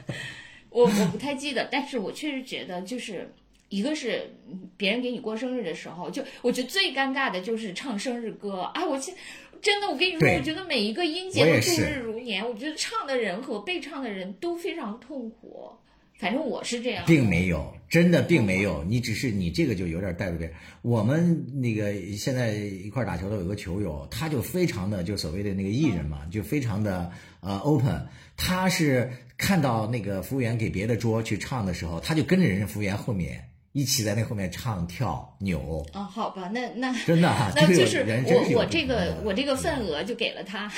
[0.70, 3.32] 我我不太记得，但是我确实觉得就是
[3.68, 8.70] 一个是嗯别人给你过生日的时候，就我觉得最尴尬的就是唱生日歌。
[8.74, 9.14] 哎，我现
[9.62, 15.70] 真的，我跟你说，我觉得每一个音节都度日如年，我觉得唱的人和被唱的人都非常痛苦。
[16.18, 20.56] 反正我是这样，并没有，真的并没有，你只是你这个就有点带入别人。
[20.82, 28.04] 我们那个现在一块儿打球的有个球友，他就非常的就所谓的那个艺人嘛，就非常的呃 open。
[28.36, 40.70] 他是看到那个服务员给别的桌去唱的时候，他就跟着人家服务员后面一起在那后面唱跳扭，哦，好吧，那那 真的啊，那就是我我这个我这个份额就给了他，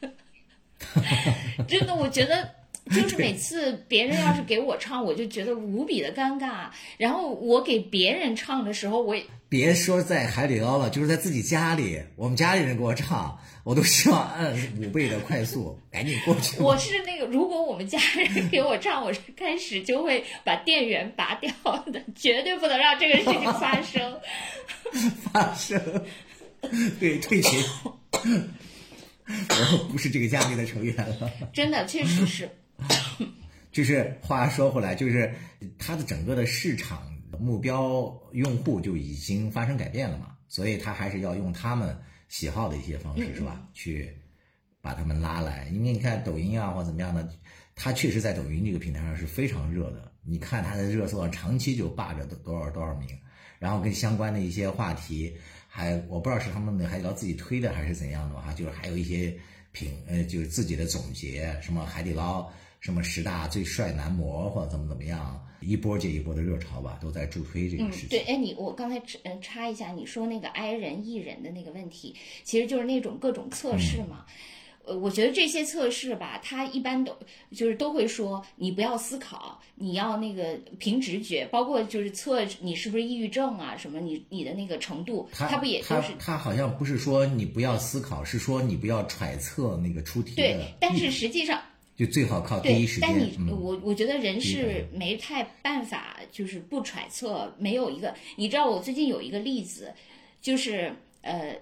[1.68, 2.48] 真的，我觉得
[2.90, 6.66] 就是每次别人要是给我唱，我就觉得无比的尴尬。
[6.98, 16.58] 然后我给别人唱的时候，我也别说在海底捞了，就是在自己家里，我们家里人给我唱，我都希望按五倍的快速赶紧过去。
[16.60, 21.50] 我是那个，如果我们家人给我唱，我是开始就会把电源拔掉
[21.92, 24.20] 的，绝对不能让这个事情发生。
[25.32, 25.80] 发生，
[26.98, 27.62] 对退群，
[29.48, 31.30] 然后不是这个家里的成员了。
[31.52, 32.50] 真的，确实是。
[33.70, 35.34] 就是话说回来，就是
[35.78, 37.02] 它的整个的市场
[37.38, 41.96] 目标用户就已经发生改变了嘛，所以他还是要用他们
[42.28, 43.66] 喜好的一些方式，是吧？
[43.72, 44.14] 去
[44.80, 45.68] 把他们拉来。
[45.68, 47.26] 因为你看抖音啊或怎么样的，
[47.74, 50.12] 它确实在抖音这个平台上是非常热的。
[50.24, 53.08] 你看它的热搜上长期就霸着多多少多少名，
[53.58, 55.34] 然后跟相关的一些话题，
[55.66, 59.34] 还我不知道是他们的海底捞自己推的还是怎样的哈，就是还有一些
[59.72, 62.48] 评呃就是自己的总结，什么海底捞
[62.82, 68.08] 什么十大最帅男模或者怎么怎么样，一波接一波的热潮吧，都在助推这个嗯事，情。
[68.10, 74.26] 对，哎，你我刚才嗯插一下，你说那个 i 人 e 人的那个问题，其实就是那种各种测试嘛。
[74.84, 77.16] 呃，我觉得这些测试吧，它一般都
[77.52, 91.62] 就是都会说你不要思考，你要那个凭直觉，包括就是测你是不是抑郁症啊，什么你你的那个程度，他它不也他都是他好像不是说你不要思考，是说你不要揣测那个出题的对，，但是实际上
[92.04, 93.08] 就最好靠第对一时，间。
[93.08, 98.12] 但你、嗯，我我觉得人是没太办法，就是不揣测，没有一个。
[98.36, 99.94] 你知道我最近有一个例子，
[100.40, 101.56] 就是呃，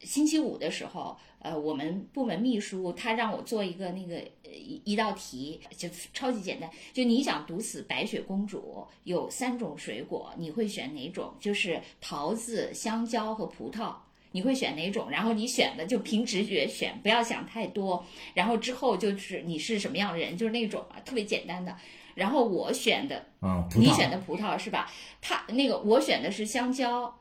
[0.00, 11.32] 星期五的时候，呃，我们部门秘书他让我做一个那个呃一一道题，就超级简单，就你想毒死白雪公主，有三种水果，你会选哪种？
[11.38, 13.94] 就是桃子、香蕉和葡萄。
[14.34, 15.08] 你会选哪种？
[15.10, 18.04] 然后你选的就凭直觉选，不要想太多。
[18.34, 21.76] 然后之后就是你是什么样的人，就是那种啊，特别简单的。
[22.16, 24.90] 然后我选的，嗯，你选的葡萄是吧？
[25.22, 27.16] 他那个我选的是香蕉。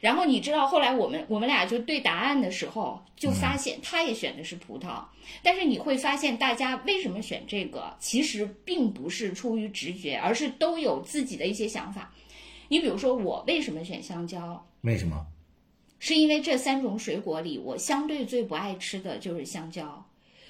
[0.00, 5.04] 然后你知道后来我们我们俩就对答案的时候，就发现他也选的是葡萄。
[5.44, 12.12] 但是你会发现，大家为什么选这个，其实并不是出于直觉，而是都有自己的一些想法。
[12.66, 14.66] 你比如说我为什么选香蕉？
[14.80, 15.24] 为什么？
[15.98, 20.04] 是因为这三种水果里，我相对最不爱吃的就是香蕉。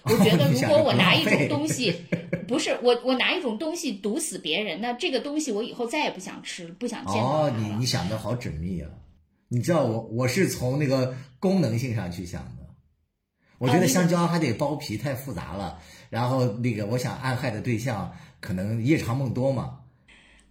[0.04, 1.92] 我觉得，如果我拿一种东西
[2.46, 8.88] 不是我，我拿一种东西毒死别人，那这个东西我以后再也不想吃，不想见到哦，你你想的好缜密啊！
[9.48, 12.66] 你知道我我是从那个功能性上去想的，
[13.58, 15.80] 我觉得香蕉还得剥皮太复杂了，
[16.10, 19.80] 然后那个我想暗害的对象可能夜长梦多嘛，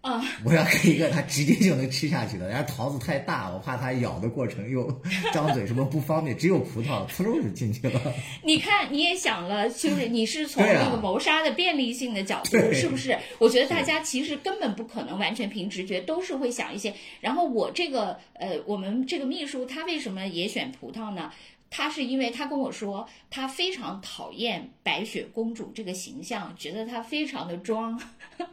[0.08, 5.02] 啊，我要给一个他直接就能吃下去的， 然后桃子太大，我怕他咬的过程又
[5.34, 8.02] 张嘴什么不方便，只有葡萄呲溜就进去了。
[8.43, 13.17] 你看，你也想了，就是你是从那个谋杀的便利性的角度，对是不是？
[13.39, 16.93] 我觉得大家其实根本不可能完全凭直觉，都是会想一些。
[17.20, 21.32] 然后我这个呃，我们这个秘书他为什么也选葡萄呢？
[21.69, 27.99] 他是因为他跟我说，他非常讨厌白雪公主这个形象，觉得她非常的装，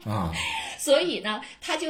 [0.04, 0.32] 啊，
[0.78, 1.88] 所以呢，他就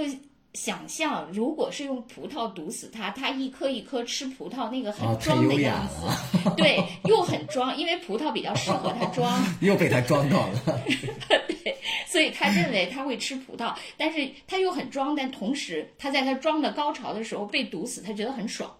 [0.52, 9.42] 想象，如果是用葡萄毒死她，她一颗一颗吃葡萄那个啊很装的样了子，对，又很装，因为葡萄比较适合她装。
[9.60, 10.60] 又被他装到了。
[11.48, 18.70] 对所以他认为他会吃葡萄，但是他又很装，但同时他在他装的高潮的时候被毒死，他觉得很爽。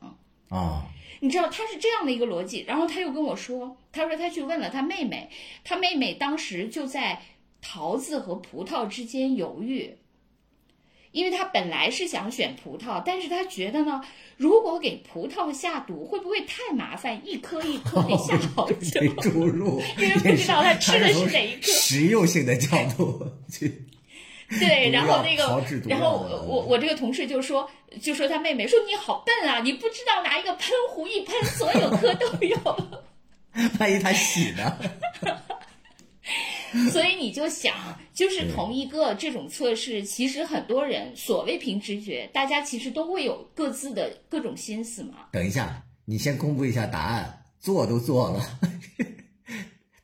[0.51, 0.85] 啊，
[1.25, 5.31] 你知道他是这样的一个逻辑，然后他又跟我说，他说他去问了他妹妹，
[5.65, 7.23] 他妹妹当时就在
[7.63, 9.97] 桃子和葡萄之间犹豫，
[11.13, 14.03] 因为他本来是想选葡萄，但是他觉得呢，
[14.37, 17.19] 如果给葡萄下毒，会不会太麻烦？
[17.25, 19.09] 一颗一颗得下好久给。
[19.23, 23.87] 注入，因为不知道他吃的是哪一颗实用性的角度去。
[24.61, 25.43] 对，然后那个，
[25.89, 27.69] 然后我我我这个同事就说，
[28.01, 32.57] 就说他妹妹说你好笨啊，你不知道拿一个喷壶一喷，所有科都有。
[33.79, 34.79] 万一他洗呢？
[36.91, 37.75] 所以你就想，
[38.13, 45.29] 就是同一个这种测试，其实很多人所谓凭直觉，大家其实都会有各自的各种心思嘛。
[45.31, 48.45] 等一下，你先公布一下答案，做都做了，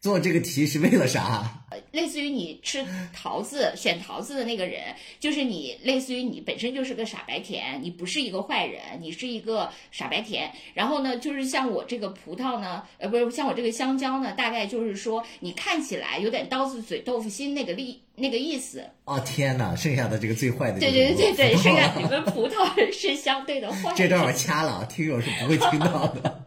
[0.01, 1.59] 做这个题是为了啥？
[1.93, 10.51] 类似于你吃桃子选桃子的那个人，就是你，类似于你本身就是个傻白甜，你不是一个坏人，你是一个傻白甜。
[10.73, 18.83] 然后呢，就是像我这个葡萄呢，呃，不是像我这个香蕉呢，大概就是说你看起来有点刀子嘴豆腐心那个力那个意思。
[19.05, 23.93] 哦天哪，剩下的这个最坏的对对对对对，剩下你们 葡萄是相对的坏。
[23.95, 26.47] 这段我掐了，听友是不会听到的。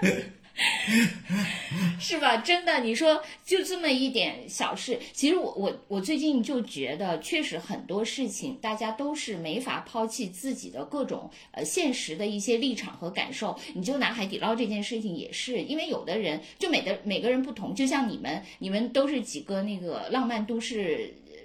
[1.98, 2.38] 是吧？
[2.38, 13.58] 真的，你说就这么一点小事，其实我我我最近就觉得，确实很多事情大家都是没法抛弃自己的各种呃现实的一些立场和感受。
[13.74, 21.36] 你就拿海底捞这件事情也是，因为有的人就每的每个人不同，就像你们，你们都是几个那个浪漫都市呃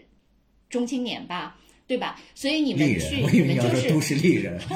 [0.70, 2.20] 中青年吧，对吧？
[2.34, 4.60] 所以你们去，我，以你为你要们就是说都市丽人。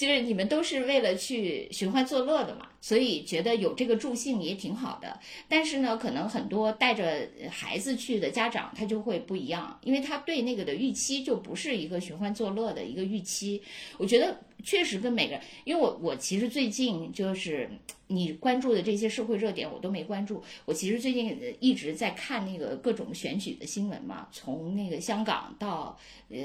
[0.00, 5.20] 就是你们都是为了去寻欢作乐的嘛，所以觉得有这个助兴也挺好的。
[5.46, 13.60] 但是呢，可能很多带着孩子去的家长他就会不一样，因为他对那个的预期就不是一个寻欢作乐的一个预期。
[13.98, 17.70] 我觉得确实跟每个人，因为我我其实最近就是
[18.08, 25.98] 你关注的这些社会热点我都没关注，我其实最近呃一直在看那个各种选举的新闻嘛，从那个香港到
[26.28, 26.38] 呃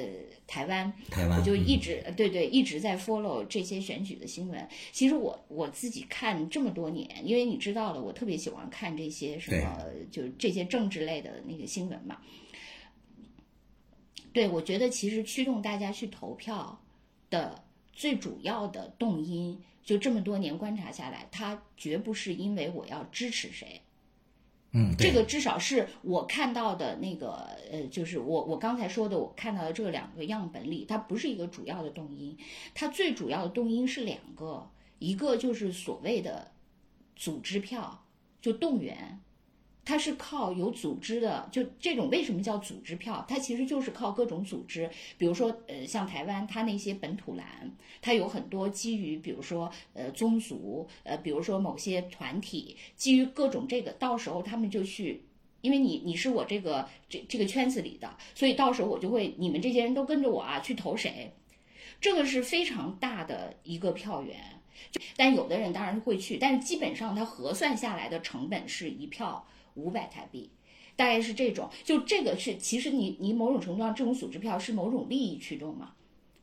[0.45, 4.67] 台湾，台湾我就一嗯直、对对一直在 follow 这些选举的新闻。
[4.91, 9.77] 其实我我自己看这么多年，因为你知道了，我特别喜欢看这些什么，
[10.11, 12.19] 就这些政治类的那个新闻嘛。
[14.31, 16.77] 对，我觉得其实驱动大家去投票
[17.29, 17.63] 的
[17.95, 23.81] 最主要的动因，就这么多年观察下来，它绝不是因为我要支持谁，
[24.73, 32.37] 嗯，这个至少是我看到的那个，呃，就是我我刚才说的，我看到的这两个样本里，它不是一个主要的动因，
[32.73, 34.69] 它最主要的动因是两个，
[34.99, 36.51] 一个就是所谓的
[37.15, 38.03] 组织票，
[38.41, 39.21] 就动员，
[39.85, 43.23] 它是靠有组织的，就这种为什么叫组织票？
[43.29, 47.71] 它其实就是靠各种组织，比如说呃，像台湾它那些本土蓝，
[48.01, 55.21] 它有很多基于比如说呃宗族，呃比如说某些团体，基于各种这个，到时候他们就去。
[55.61, 61.33] 因为你你是我这个这这个圈子里的，所以到时候我就会你们这些人都跟着我啊去投谁，
[61.99, 64.37] 这个是非常大的一个票源。
[65.17, 69.43] 但有的人当然会去，但是基本上它核算下来的成本是一票
[69.75, 70.49] 五百台币，
[70.95, 71.69] 大概是这种。
[71.83, 75.93] 就这个是其实你你某种程度上这种组织票是某种利益驱动嘛，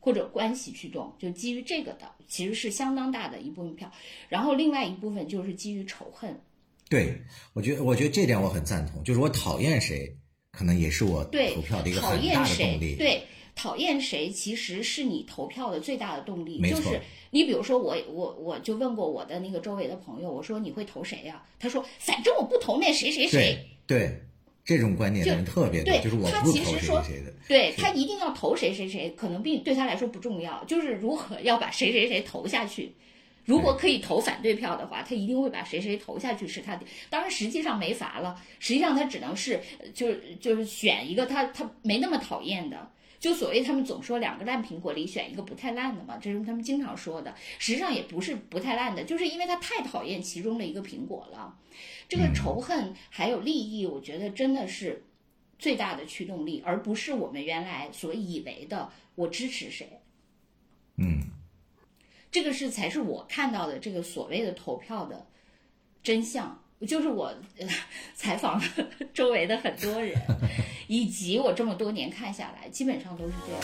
[0.01, 3.91] 或者关系驱动，就基于这个的其实是相当大的一部分票。
[4.29, 6.41] 然后另外一部分就是基于仇恨，
[6.89, 7.21] 对，
[7.53, 10.17] 我觉得我觉得这点我很赞同，就是我讨厌谁，
[10.53, 12.97] 可能也是我对投票的一个讨很大的动力。
[12.97, 13.23] 对。
[13.55, 17.01] 讨厌谁其实是你投票的最大的动力，就是
[17.31, 24.21] 你比如说我我我就问过我的那个周围的朋友，我说你会投谁呀、他说反正我不投那谁谁谁，对对，
[24.65, 27.33] 这种观点的人特别多，对就是我他不投谁其实说谁谁的。
[27.49, 32.93] 对他一定要投谁谁谁，可能并对他来说不重要，就是如何要把谁谁谁投下去。
[33.45, 36.87] 如果可以投反对票的话，他一定会把谁谁投下去，是他的。
[37.11, 42.89] 当然，实际上没法了，实际上他只能是呃就是就是选一个他他没那么讨厌的。
[43.23, 47.33] 就所谓他们总说两个烂苹果里选一个不太烂的嘛，这是他们经常说的。
[47.57, 51.57] 实际上也不是不太烂的，就是因为他太讨厌其中的一个苹果了。
[52.09, 55.05] 这个仇恨还有利益，我觉得真的是
[55.57, 60.01] 最大的驱动力，而不是我们原来所以为的我支持谁。
[60.97, 61.21] 嗯，
[62.33, 65.29] 这个是才是我看到的这个所谓的投票的
[66.03, 66.62] 真相。
[66.87, 67.33] 就是我、
[68.15, 68.61] 采访
[69.15, 70.15] 周围的很多人，
[70.89, 73.61] 以及我这么多年看下来，基本上都是这样。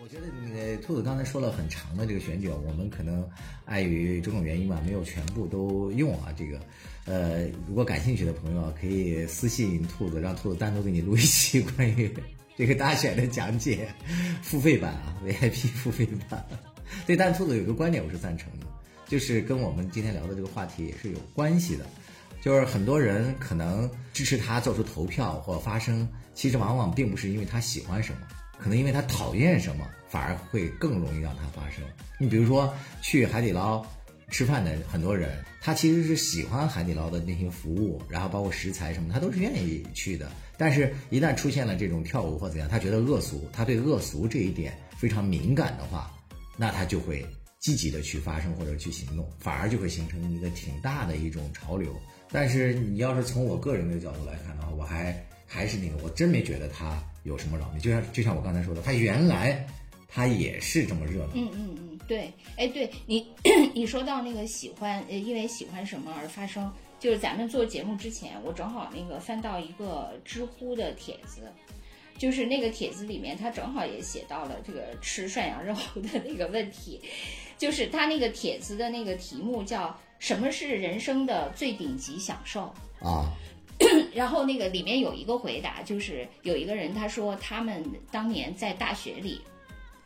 [0.00, 3.26] 我觉得那个兔子刚才说了很长的这个选角，我们可能
[3.64, 6.34] 碍于种种原因吧，没有全部都用啊。
[6.36, 6.60] 这个，
[7.06, 12.12] 呃，如果感兴趣的朋友啊，可以私信兔子，让兔子单独给你录一期关于
[12.56, 13.88] 这个大选的讲解，
[14.42, 16.44] 付费版啊，VIP 付费版。
[17.06, 18.66] 对，但兔子有个观点我是赞成的，
[19.08, 21.84] 就是跟我们今天聊的这个话题也是有关系的。
[22.42, 28.26] 就是很多人可能支持他做出投票或发声，其实往往并不是因为他喜欢什么，
[28.58, 31.82] 可能因为他讨厌什么，反而会更容易让他发生。
[32.18, 33.84] 你比如说去海底捞
[34.28, 40.28] 吃饭的很多人，他其实是喜欢海底捞的那些服务，然后包括食材什么，他都是愿意去的。
[40.62, 46.08] 但是，一旦出现了这种跳舞或怎样，他觉得恶俗，他对恶俗这一点非常敏感的话，
[46.56, 47.26] 那他就会
[47.58, 51.92] 积极的去发生或者去行动，反而就会形成一个挺大的一种潮流。
[52.30, 57.80] 但是你要是从我个人的角度来看的话，我还还是那个，我真没觉得他有什么扰民。
[57.80, 59.66] 就像就像我刚才说的，他原来
[60.06, 61.32] 他也是这么热闹。
[61.34, 63.26] 嗯嗯嗯，对，哎，对你
[63.74, 66.70] 你说到那个喜欢，因为喜欢什么而发生，
[67.02, 71.40] 就是咱们做节目之前，我正好那个翻到一个知乎的帖子，
[72.16, 77.00] 就是那个帖子里面，他正好也写到了这个吃涮羊肉 的那个问题，
[77.58, 82.72] 就是他那个帖子的那个题目叫“什么是人生的最顶级享受”。
[83.02, 83.26] 啊，
[84.14, 89.40] 然后那个里面有一个回答，就是有一个人他说他们当年在大学里，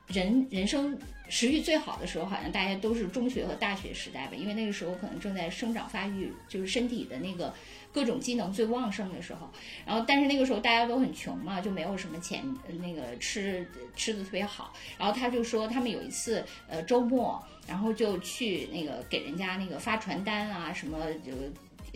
[0.06, 0.98] 人人生
[1.28, 7.52] 食欲最好的时候，好像大家都是中学和大学时代吧，因为那个时候可能正在生长发育，就是身体的那个
[7.92, 9.50] 各种机能最旺盛的时候。
[9.84, 14.72] 然后但是那个时候大家都很穷嘛，就没有什么钱，呃那个吃吃的特别好。
[14.98, 21.32] 然后他就说他们有一次呃周末，然后就去那个给人家那个发传单啊，什么就。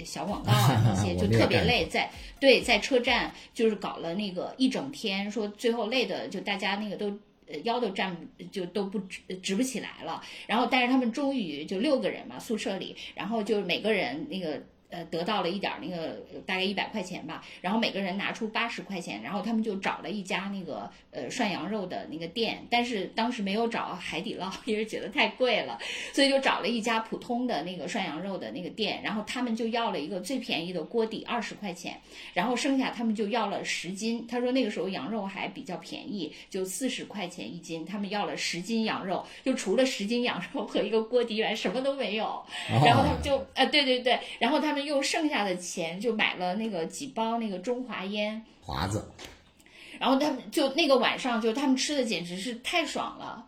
[0.03, 7.14] 小广告啊，那些就特别累，在对在车站就是搞了那个一整天，说最后累的就大家那个都。
[7.64, 8.16] 腰都站
[8.51, 25.78] 就都不直直不起来了，然后但是他们终于就六个人嘛，宿舍里，然后就每个人那个呃得到了一点儿那个呃大概一百块钱吧，然后每个人拿出八十块钱，然后他们就找了一家那个呃涮羊肉的那个店，但是当时没有找海底捞，因为觉得太贵了，
[26.12, 32.01] 所以就找了一家普通的那个涮羊肉的那个店，然后他们就要了一个最便宜的锅底二十块钱，
[32.34, 34.26] 然后剩下他们就要了十斤。
[34.26, 42.43] 他说那个时候羊肉还比较便宜，就四十块钱一斤，他们要了十斤羊肉，就除了十斤羊肉和一个锅底以外什么都没有。
[42.68, 49.11] 然后他们就呃对对对，然后他们用剩下的钱就买了那个几包那个中华烟，华子，
[49.99, 53.47] 然后他们就那个晚上就他们吃的简直是太爽了。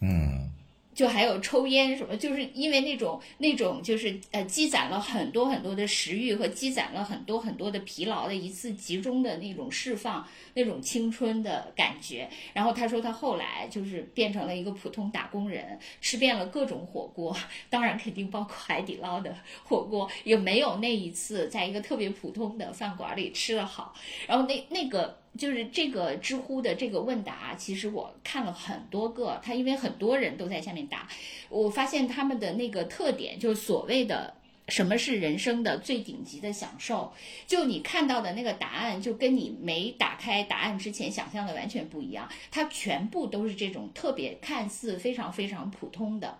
[0.00, 0.50] 嗯，
[0.98, 12.28] 就还有抽烟什么，就是因为那种那种就是呃积攒了很多很多的食欲和积攒了很多很多的疲劳的一次集中的那种释放，那种青春的感觉。
[12.52, 17.36] 然后他说他后来就是变成了一个普通打工人，吃遍了各种火锅，
[17.70, 19.32] 当然肯定包括海底捞的
[19.62, 23.94] 火锅，也没有那一次在一个特别普通的饭馆里吃的好。
[24.26, 31.08] 然后那那个就是这个知乎的这个问答，其实我看了很多个，他因为很多人都在下面答，
[31.48, 34.34] 我发现他们的那个特点就是所谓的。
[34.70, 37.10] 什么是人生的最顶级的享受？
[37.46, 42.28] 就你看到的那个答案，就跟你没打开答案之前想象的完全不一样。
[42.50, 46.36] 它全部都是这种特别看似非常非常普通的，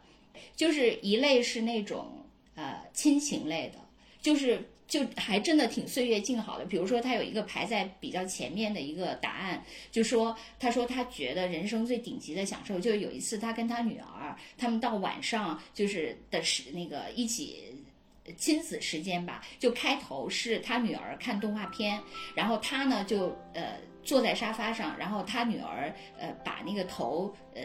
[0.55, 3.79] 就是一类是那种呃亲情类的，
[4.21, 6.65] 就是就还真的挺岁月静好的。
[6.65, 9.63] 比如说，他有一个排在比较前面的一个答案，
[9.93, 17.85] 就说他说他觉得人生最顶级的享受，就是有一次他跟他女儿，他们到晚上就是的是那个一起。
[18.37, 21.99] 亲子时间吧，就开头是他女儿看动画片，
[22.35, 27.63] 然后他呢就呃坐在沙发上，然后他女儿呃把那个头呃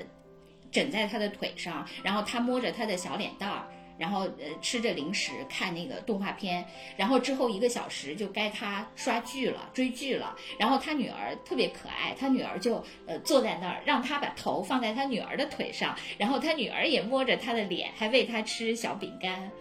[0.72, 3.68] 枕在他的腿上，然后他摸着他的小脸蛋儿，
[3.98, 6.66] 然后呃吃着零食看那个动画片，
[6.98, 19.52] 然后之后一个小时就该他刷剧了，追剧了，然后他女儿特别可爱，他女儿就呃坐在那儿，让他把头放在他女儿的腿上，然后他女儿也摸着他的脸，还喂他吃小饼干。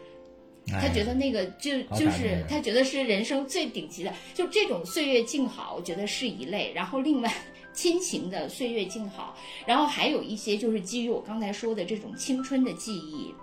[0.81, 6.73] 他觉得那个就就是他觉得是人生最顶级的，就这种岁月静好，我觉得是一类。
[6.73, 7.35] 然后另外
[7.73, 13.35] 亲情的岁月静好，然后还有一些就是基于我刚才说的这种青春的记忆，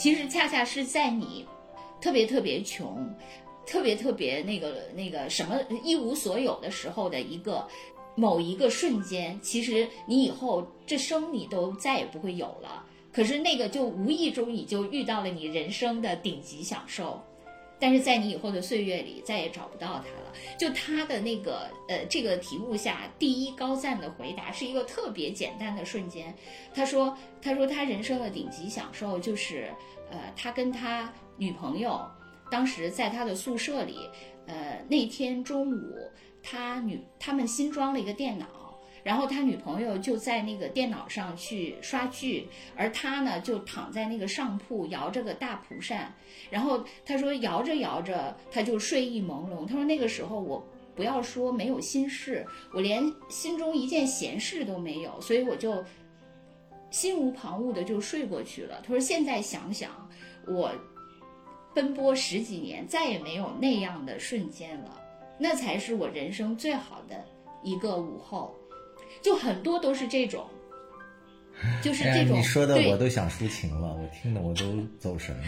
[0.00, 1.44] 其实恰恰是在你
[2.00, 3.14] 特别特别穷、
[3.66, 7.68] 特别特别那个那个什么一无所有的时候的一个。
[8.16, 12.84] 某一个瞬间，其实你以后这生你都再也不会有了。
[13.12, 17.22] 可是那个就无意中你就遇到了你人生的顶级享受，
[17.80, 20.32] 但是在你以后的岁月里再也找不到他了。
[20.58, 26.34] 就他的那个呃这个题目下第一高赞的回答是一个特别简单的瞬间，
[26.74, 29.70] 他说他说他人生的顶级享受就是
[30.10, 32.00] 呃他跟他女朋友
[32.50, 34.08] 当时在他的宿舍里，
[34.46, 36.10] 呃那天中午
[36.42, 38.46] 他女他们新装了一个电脑。
[39.10, 42.46] 然后他女朋友就在那个电脑上去刷剧，
[42.76, 46.14] 而他呢就躺在那个上铺摇着个大蒲扇，
[46.48, 49.66] 然后他说摇着摇着他就睡意朦胧。
[49.66, 55.84] 他说那个时候我不要说没有心事，我连心中一件闲事都没有，所以我就
[56.92, 58.80] 心无旁骛的就睡过去了。
[58.80, 59.90] 他说现在想想，
[60.46, 60.70] 我
[61.74, 65.02] 奔波十几年再也没有那样的瞬间了，
[65.36, 67.24] 那才是我人生最好的
[67.64, 68.54] 一个午后。
[69.22, 70.46] 就很多都是这种，
[71.82, 74.64] 就是这种、你说的我都想抒情了，我听的我都
[74.98, 75.44] 走神了。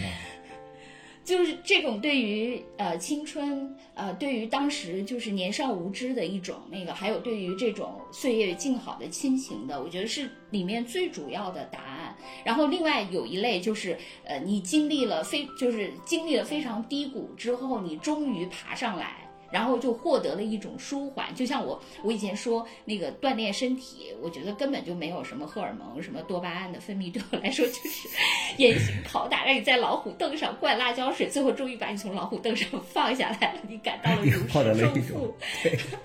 [1.24, 12.16] 就是这种对于呃青春呃对于当时就是年少无知的一种那个，还有对于这种岁月静好的亲情的，我觉得是里面最主要的答案。
[12.44, 19.18] 然后另外有一类就是呃你经历了非就是经历了非常低谷之后，你终于爬上来。
[19.52, 28.08] 然后就获得了一种舒缓，就像我我以前说那个锻炼身体，我觉得根本就没有什么荷尔蒙、什么多巴胺的分泌，对我来说就是
[28.56, 35.34] 严刑拷打，让你在老虎凳上灌辣椒水，最后终于把你从老虎凳上放下来了，你感到了你如获得释重负了
[35.70, 35.98] 一种。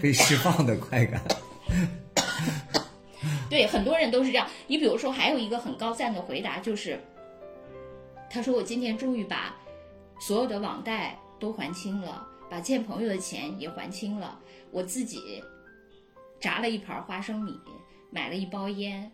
[0.00, 1.20] 被释放的快感。
[3.50, 4.46] 对，很多人都是这样。
[4.68, 6.98] 你比如说，还有一个很高赞的回答就是，
[8.30, 9.56] 他说我今天终于把
[10.20, 14.38] 所有的网贷都还清了，把欠朋友的钱也还清了，
[14.70, 15.42] 我自己
[16.40, 17.58] 炸了一盘花生米，
[18.10, 19.10] 买了一包烟。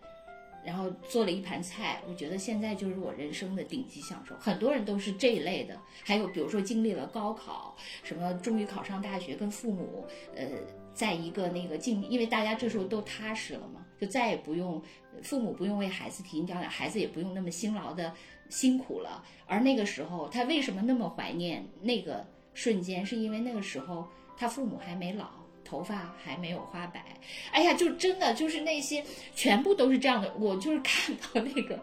[0.65, 4.35] 然后做了一盘菜，我觉得现在就是我人生的顶级享受。
[4.41, 10.45] 很多人都是这一类的，还有比如说经历了高考，什么终于考上大学，跟父母呃，
[10.93, 14.83] 在一个那个境，因为大家这时候都踏实了嘛，就再也不用
[15.23, 18.13] 父母不用为孩子提心吊胆，孩子也不用那么辛劳的
[18.49, 19.25] 辛苦了。
[19.47, 22.27] 而那个时候，他为什么那么怀念那个
[22.57, 23.07] 瞬间？
[23.07, 24.05] 是因为那个时候
[24.37, 25.29] 他父母还没老。
[25.69, 27.05] 头发还没有花白，
[27.51, 29.05] 哎呀，就真的就是那些
[29.35, 30.33] 全部都是这样的。
[30.39, 31.77] 我就是看到那个，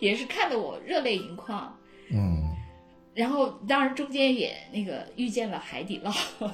[0.00, 1.78] 也是看得我热泪盈眶。
[2.10, 2.52] 嗯，
[3.14, 6.10] 然后当然中间也那个遇见了海底捞，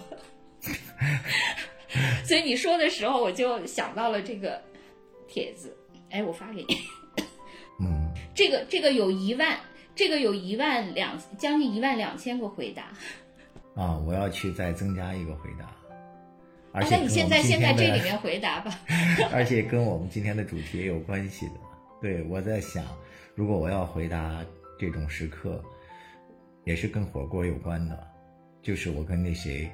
[2.29, 4.63] 所以你说的时候我就想到了这个
[5.27, 5.75] 帖子，
[6.11, 6.77] 哎，我发给你，
[7.81, 9.59] 嗯，这个这个有一万，
[9.95, 12.93] 这个有一万两将近一万两千个回答。
[13.77, 15.67] 啊，我要去再增加一个回答。
[16.73, 18.03] 而啊且那你现在先在这里。
[18.03, 18.81] 面回答吧。
[19.33, 21.53] 而且跟我们今天的主题也有关系的。
[22.01, 22.85] 对，我在想，
[23.35, 24.45] 如果我要回答
[24.79, 25.63] 这种时刻，
[26.65, 28.07] 也是跟火锅有关的，
[28.63, 29.71] 就是我跟那谁，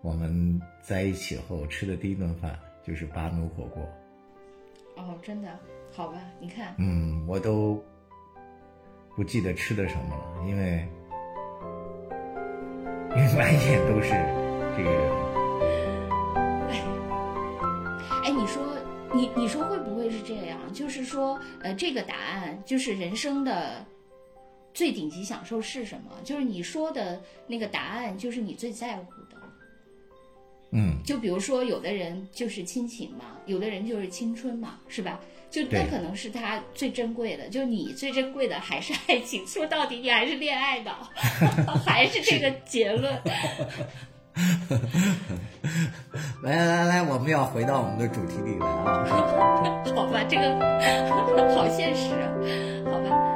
[0.00, 3.82] 我们在一起后吃的第一顿饭就是巴奴火锅。
[4.96, 5.48] 哦，真的，
[5.92, 7.82] 好吧，你看，嗯，我都
[9.14, 10.88] 不记得吃的什么了，因为
[13.10, 14.10] 因为满眼都是
[14.76, 15.00] 这个人。
[18.24, 18.62] 哎，你说，
[19.12, 20.58] 你你说会不会是这样？
[20.72, 23.84] 就是说，呃，这个答案就是人生的
[24.74, 26.10] 最顶级享受是什么？
[26.22, 29.04] 就是你说的那个答案，就是你最在乎。
[30.70, 35.18] 嗯，就比如说，有的人就是亲情嘛，有的人就是青春嘛，是吧？
[35.50, 39.46] 就那可能是他最珍贵的，就你最珍贵的还是爱情。
[39.46, 41.08] 说到底，你还是恋爱脑，
[41.86, 43.10] 还是这个结论。
[46.42, 49.82] 来来来来，我们要回到我们的主题里来啊。
[49.96, 50.42] 好吧，这个
[51.54, 52.28] 好现实啊，
[52.84, 53.34] 好吧，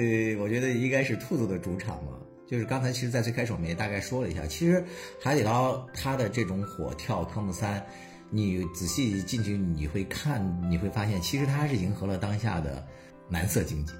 [0.00, 2.12] 呃，我觉得应该是兔子的主场嘛。
[2.48, 4.82] 就是刚才其实，在最开始我们也大概说了一下，其实
[5.22, 7.80] 海底捞它的这种火跳科目三，
[8.28, 12.84] 你仔细进去你会看，你会发现，其实它是迎合了当下的
[13.28, 13.92] 男色经济，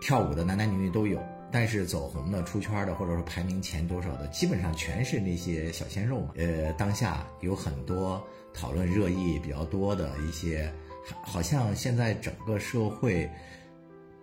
[0.00, 1.22] 跳舞的男男女女都有，
[1.52, 6.32] 但是走红的、出圈的，或者说排名前多少的，基本上全是那些小鲜肉嘛。
[6.34, 8.20] 呃，当下有很多
[8.52, 10.68] 讨论热议比较多的一些，
[11.22, 13.30] 好像现在整个社会。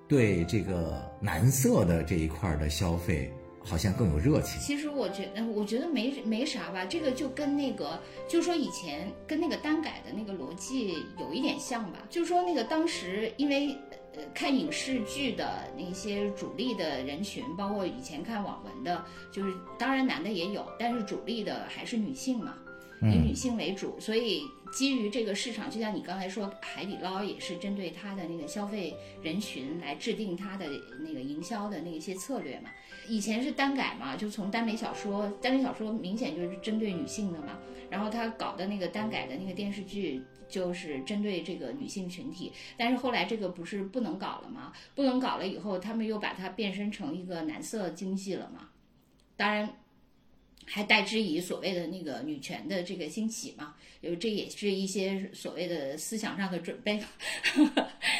[0.09, 3.31] 对这个男色的这一块的消费，
[3.63, 4.59] 好像更有热情。
[4.59, 13.69] 其实我觉得，我觉得没没啥吧，这个就跟那个，就是说以前跟那个单改的那个逻辑有一点像吧，就是说那个当时因为
[14.15, 22.55] 呃看影视剧的那些主力的人群，包括以前看网文的，就是当然男的也有，但是主力的还是女性嘛。
[23.01, 24.41] 以女性为主，所以
[24.71, 30.67] 基于这个市场，就像你刚才说，海底捞也是针对它的那个消费人群来制定它的
[30.99, 32.69] 那个营销的那些策略嘛。
[33.07, 37.57] 以前是单改嘛，就从耽美小说，耽美小说明显就是针对女性的嘛，
[37.89, 40.21] 然后他搞的那个单改的那个电视剧。
[40.49, 44.73] 就是针对这个女性群体，但是后来这个不是不能搞了吗？
[44.95, 48.67] 不能搞了以后，他们又把它变身成一个男色经济了嘛。
[49.37, 49.71] 当然，
[50.65, 57.01] 还代之以所谓的那个女权的这个兴起嘛，有这也是一些所谓的思想上的准备，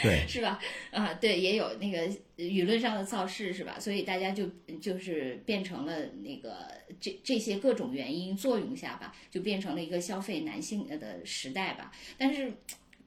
[0.02, 0.60] 对， 是吧？
[0.92, 3.80] 啊，对，也有那个舆论上的造势，是吧？
[3.80, 4.50] 所以大家就
[4.82, 6.66] 就是变成了那个
[7.00, 11.92] 这这些各种原因作用下吧，就变成了一个消费男性的时代吧。
[12.18, 12.52] 但是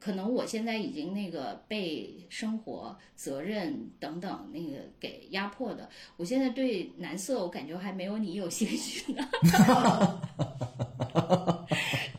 [0.03, 9.25] 可能我现在已经那个被生活责任等等那个给压迫的，我现在对男色我感觉还没有你有兴趣呢。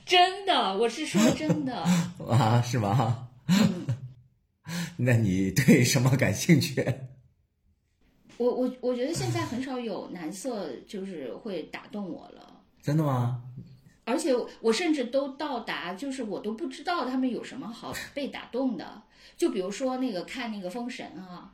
[0.05, 1.83] 真的，我是说真的。
[2.29, 3.27] 啊，是吗？
[3.47, 3.85] 嗯
[4.95, 6.81] 那你对什么感兴趣？
[8.37, 12.61] 我我我觉得现在很少有男色就是会打动我了。
[12.81, 13.43] 真的吗？
[14.05, 19.01] 而且我甚至都到达，就是我都不知道他们有什么好被打动的。
[19.37, 21.51] 就比如说那个看那个《封神》啊，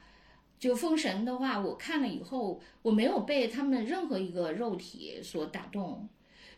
[0.59, 6.09] 就《封神》的话，我看了以后，我没有被他们任何一个肉体所打动。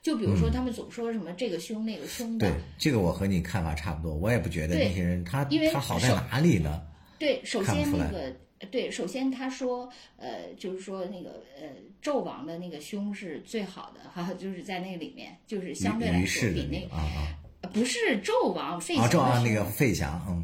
[0.01, 6.81] 就比如说他们总说什么这个凶那个凶的，对，这个我和你看法差不多，我也不觉得那些人他因为他好在哪里呢？
[7.19, 8.35] 对，首先那个，
[8.69, 11.67] 对，首先他说，呃，就是说那个，呃，
[12.03, 17.37] 纣王的那个胸是最好的哈， 就是在那里面，就是相对来说比那个啊啊。
[17.61, 20.43] 呃不是纣王费啊，翔的胸，这啊那个费翔，嗯，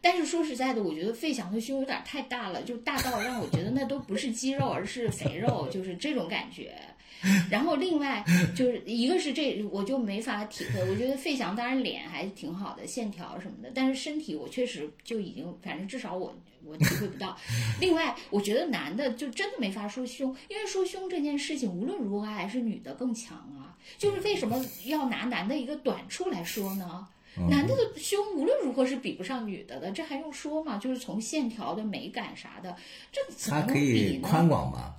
[0.00, 6.74] 但是说实在的，我觉得费翔的胸有点太大了，就大到让我觉得那都不是肌肉，而是肥肉，就是这种感觉。
[7.50, 10.80] 然后另外就是一个是这，我就没法体会。
[10.90, 17.36] 我觉得费翔当然脸还挺好的，线条什么的，但是身体我确实就已经，反正至少我我体会不到。
[17.80, 23.76] 另外，我觉得男的就真的没法说胸，因为说胸这件事情无论如何还是女的更强啊。
[23.96, 27.08] 就是为什么要拿男的一个短处来说呢？
[27.48, 30.76] 男的的胸无论如何是比不上女的的，这还用说吗？
[30.76, 32.76] 就是从线条的美感啥的，
[33.12, 34.28] 这怎么比呢？
[34.28, 34.96] 宽广吧，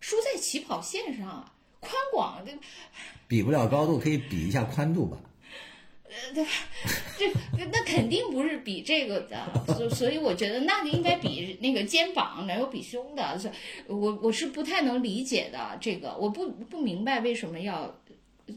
[0.00, 1.52] 输在起跑线上啊，
[1.88, 2.52] 宽广这
[3.28, 5.16] 比不了高度，可以比一下宽度吧。
[6.32, 6.44] 这
[7.70, 13.38] 那肯定不是比这个的，所所以我觉得那应该比那个肩膀，哪有比胸的？
[13.38, 13.54] 所以
[13.92, 17.94] 我我是不太能理解的这个，我不不明白为什么要，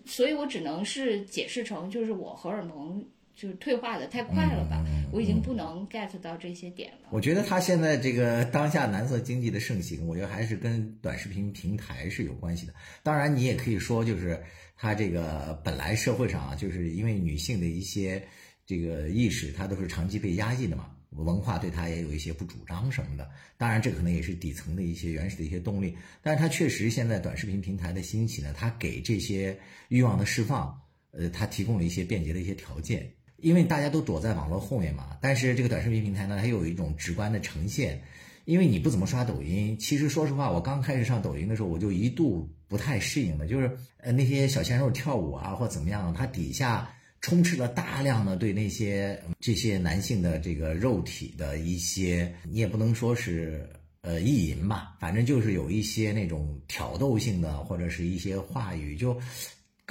[0.06, 3.04] 所以我只能是解释成就是我荷尔蒙
[3.40, 7.08] 就是退化的太快了吧，我已经不能 get 到这些点了。
[7.10, 12.74] 我觉得他现在这个当下蓝色经济的盛行，我觉得还是跟短视频平台是有关系的。
[13.02, 14.38] 当然，你也可以说，就是
[14.76, 18.22] 他这个本来社会上啊，就是因为女性的一些
[18.66, 23.30] 这个意识，它都是长期被压抑的嘛，文化对它也有一些不主张什么的。
[23.58, 25.96] 当然，这可能也是底层的一些原始的一些动力。
[26.22, 30.78] 但是它确实现在短视频平台的兴起呢，它给这些欲望的释放，
[31.12, 33.10] 呃，它提供了一些便捷的一些条件。
[33.42, 38.02] 因为大家都躲在网络后面嘛，但是这个短视频平台呢，它有一种直观的呈现。
[38.46, 53.70] 因为你不怎么刷抖音，其实说实话，我刚开始上抖音的时候，我就一度不太适应的，就是呃那些小鲜肉跳舞啊或怎么样，它底下充斥了大量的对那些这些男性的这个肉体的一些，你也不能说是
[54.02, 59.16] 呃意淫吧，反正就是有一些那种挑逗性的或者是一些话语，就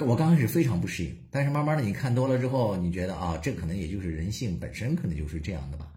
[0.01, 5.87] 我刚开始非常不适应，但是慢慢的你看多了之后，你觉得啊，这可能也就是人性本身可能就是这样的吧。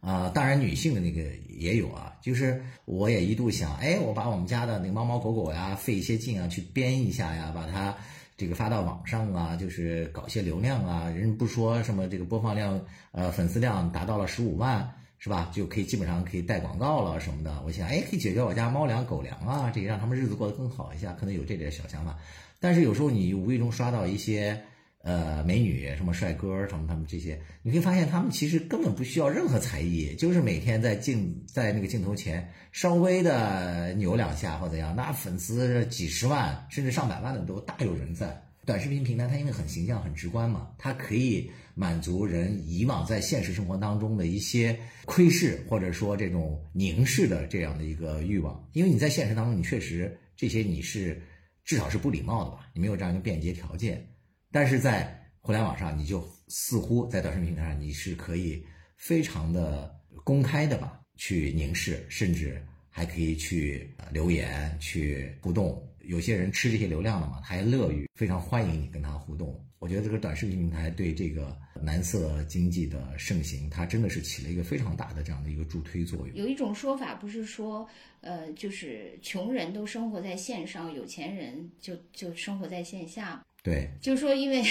[0.00, 7.94] 啊、当然女性的那个也有啊，就是我也一度想，哎，我把我们家的那个猫猫狗狗呀，费一些劲啊，去编一下呀，把它
[8.36, 11.08] 这个发到网上啊，就是搞些流量啊。
[11.08, 15.48] 人不说什么这个播放量，呃，粉丝量达到了十五万，是吧？
[15.54, 17.62] 就可以基本上可以带广告了什么的。
[17.64, 22.18] 我想，哎，可以解决我家猫粮、狗粮啊，这个让他们日子过得更好一下，可能有这点小想法。
[22.62, 24.58] 但是有时候你无意中刷到一些。
[25.04, 38.40] 呃，美女什么帅哥什么他们这些，你会发现他们其实根本不需要任何才艺，就是每天在镜在那个镜头前稍微的扭两下或怎样，那粉丝几十万甚至上百万的都大有人在。
[38.64, 51.20] 短视频平台它因为很形象很直观嘛，它可以满足人以往在现实生活当中的一些窥视或者说这种凝视的这样的一个欲望，因为你在现实当中你确实这些你是
[51.64, 54.06] 至少是不礼貌的吧，你没有这样一个便捷条件。
[54.50, 58.64] 但是在互联网上，你就似乎在短视频平台上，你是可以
[58.96, 59.94] 非常的
[60.24, 65.82] 公开的吧，去凝视，甚至还可以去留言、去互动。
[66.04, 69.58] 有些人吃这些流量的嘛，他还乐于非常欢迎你跟他互动。
[69.78, 76.36] 我觉得这个短视频平台对这个蓝色经济的盛行，它真的是起了一个非常大的这样的一个助推作用。
[76.36, 77.88] 有一种说法不是说，
[78.20, 84.62] 呃，就是穷人都生活在线上，有钱人就就生活在线下对，就是说，因为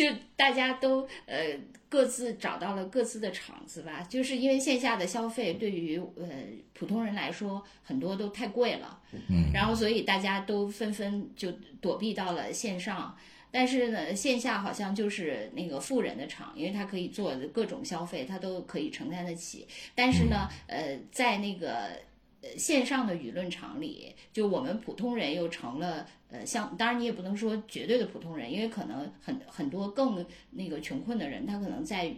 [0.00, 6.26] 就大家都呃各自找到了各自的场子吧，就是因为线下的消费对于呃
[6.72, 13.16] 普通人来说很多都太贵了，嗯，然后所以大家都纷纷就躲避到了线上。
[13.52, 19.66] 但是呢，线下好像就是那个富人的场，因为他可以做各种消费，他都可以承担得起。
[19.92, 22.00] 但是呢，呃，在那个
[22.42, 32.14] 呃线上的舆论场里，就我们普通人又成了呃，像当然你也不能说绝对的普通人，因为可能很很多更那个穷困的人，他可能在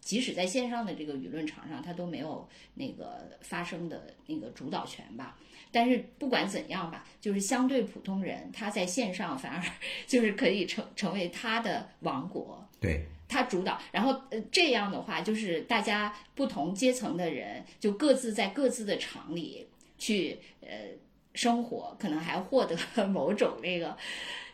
[0.00, 5.38] 即使在线上的这个舆论场上，他都没有那个发声的那个主导权吧。
[5.72, 9.62] 但是不管怎样吧，就是相对普通人，他在线上反而
[10.06, 12.64] 就是可以成成为他的王国。
[12.78, 19.66] 对，他主导，然后呃这样的话，就是大家不同阶层的人就各自在各自的厂里
[19.98, 20.68] 去呃
[21.34, 23.96] 生活，可能还获得某种那个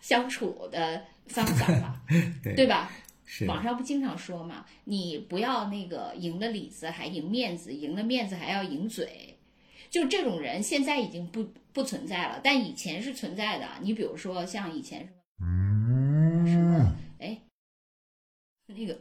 [0.01, 2.01] 相处的方法吧，
[2.43, 2.91] 对对吧？
[3.33, 9.39] 是网上不经常说嘛，你不要那个赢了里子还赢面子，赢了面子还要赢嘴，
[9.89, 13.69] 就这种人现在已经不不存在了，但以前是存在的。
[13.83, 15.09] 你比如说像以前
[15.39, 17.39] 什么什么，哎，
[18.81, 18.99] 那个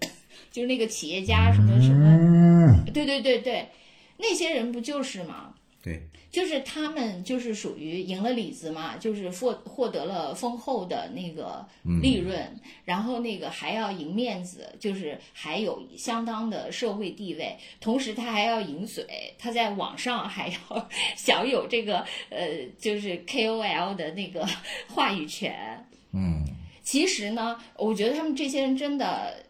[0.51, 3.69] 就是那个企业家什么什么，对对对对，
[4.17, 5.53] 那些人不就是吗？
[5.81, 11.65] 对，就是他们就是属于赢了里子嘛，就是获获得了丰厚的那个
[12.01, 24.45] 利润，然后那个还要赢面子，就是还有相当的社会地位，同时他还要赢嘴，他在网上还要 享有这个呃，就是 KOL 的那个
[24.93, 25.85] 话语权。
[26.11, 26.43] 嗯，
[26.83, 29.45] 其实呢，我觉得他们这些人真的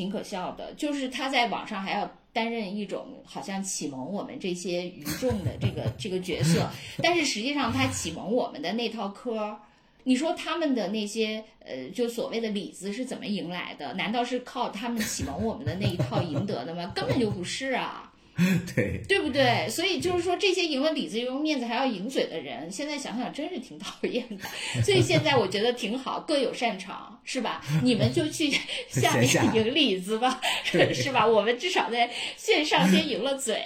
[0.00, 6.66] 挺可笑的，就是他在网上还要担任一种好像启蒙我们这些愚众的这个这个角色，
[7.02, 9.60] 但是实际上他启蒙我们的那套科儿。
[10.04, 13.92] 你说他们的那些呃，就所谓的里子是怎么赢来的？
[13.92, 16.90] 难道是靠他们启蒙我们的那一套赢得的吗？
[16.94, 18.09] 根本就不是啊！
[18.74, 19.68] 对，对不对？
[19.68, 24.44] 所以就是说，这些赢了里子又用面子还要赢嘴的人，现在想想真是挺讨厌的。
[24.82, 27.62] 所以现在我觉得挺好，各有擅长，是吧？
[27.84, 28.50] 你们就去
[28.88, 31.26] 下面赢里子吧，是吧？
[31.26, 33.62] 我们至少在线上先赢了嘴。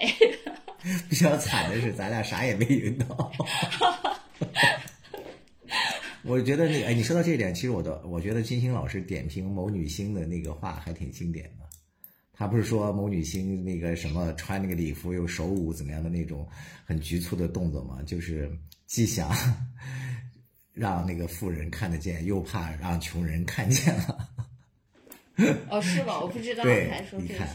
[1.08, 3.32] 比较惨的是咱俩啥也没赢到。
[6.22, 11.63] 我觉得那个，哎，你说到这一点，其实我的，我觉得金星老师点评某女星的那个话还挺经典的。
[12.36, 16.46] 他不是说某女星那个什么穿那个礼服又手舞怎么样的那种
[16.84, 18.50] 很局促的动作嘛，就是
[18.86, 19.30] 既想
[20.72, 24.28] 让那个富人看得见，又怕让穷人看见了。
[25.68, 26.20] 哦，是吗？
[26.20, 27.48] 我不知道， 对还，说这你看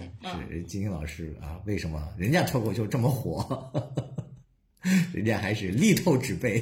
[0.50, 3.72] 是金星老师啊，为什么人家脱口秀这么火，
[5.14, 6.62] 人家还是力透纸背。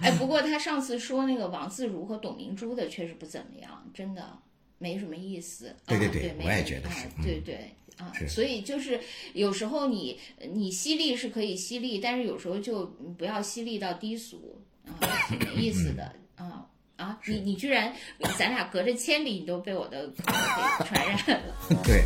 [0.00, 4.36] 哎，不过他上次说那个王自如和董明珠的确实不怎么样，真的
[4.78, 5.74] 没什么意思。
[5.86, 9.00] 对对啊、对，我也什么啊觉得是嗯对对啊，所以就是
[9.32, 10.18] 有时候你
[10.52, 12.84] 你犀利是可以犀利，但是有时候就
[13.16, 14.60] 不要犀利到低俗
[15.00, 16.66] 啊，挺没意思的啊。
[16.96, 17.94] 啊，你你居然，
[18.38, 20.14] 咱俩隔着千里，你都被我的口
[20.80, 21.54] 给传染了。
[21.84, 22.02] 对，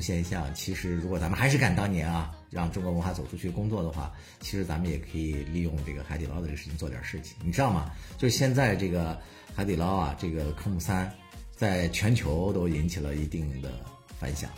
[0.00, 7.36] 现象，其实如果咱们还是赶当年啊，让中国文化走出去工作的话，其实咱们也可以利用这个海底捞的这个事情做点事情。
[7.44, 7.90] 你知道吗？
[8.16, 9.20] 就是现在这个
[9.54, 11.12] 海底捞啊，这个科目三，
[11.54, 13.70] 在全球都引起了一定的
[14.18, 14.50] 反响。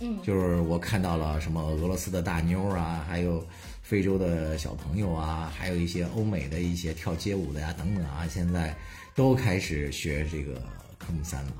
[0.00, 3.46] 嗯，就是我看到了什么俄罗斯的大妞啊，还有
[3.82, 8.74] 非洲的小朋友啊，还有一些欧美的一些跳街舞的呀等等啊，现在
[9.14, 10.54] 都开始学这个
[10.98, 11.52] 科目三了。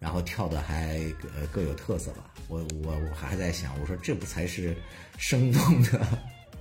[0.00, 0.98] 然后跳的还
[1.34, 2.32] 呃各有特色吧。
[2.48, 4.76] 我我我还在想，我说这不才是
[5.16, 6.06] 生动的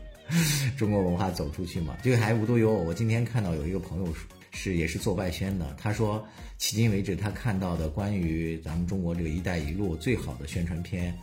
[0.78, 1.98] 中国文化走出去吗？
[2.04, 4.14] 这个还无独有偶，我今天看到有一个朋友
[4.52, 6.26] 是也是做外宣的，他说
[6.60, 11.18] 迄今为止他看到的关于咱们中国这个“一带一路”最好的宣传片，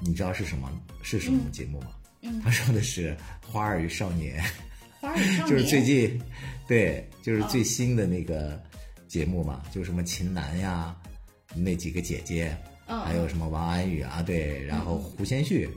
[0.00, 0.70] 你知道是什么
[1.02, 1.88] 是什么节目吗？
[2.22, 3.16] 嗯他说的是
[3.46, 4.40] 《花儿与少年》。
[5.02, 6.22] 花儿与少 就是最，近，
[6.68, 8.62] 对，就是最新的那个
[9.08, 10.96] 节目嘛，就什么秦岚呀，
[11.54, 15.68] 那几个姐姐，嗯还有什么王安宇啊，对，然后胡先煦，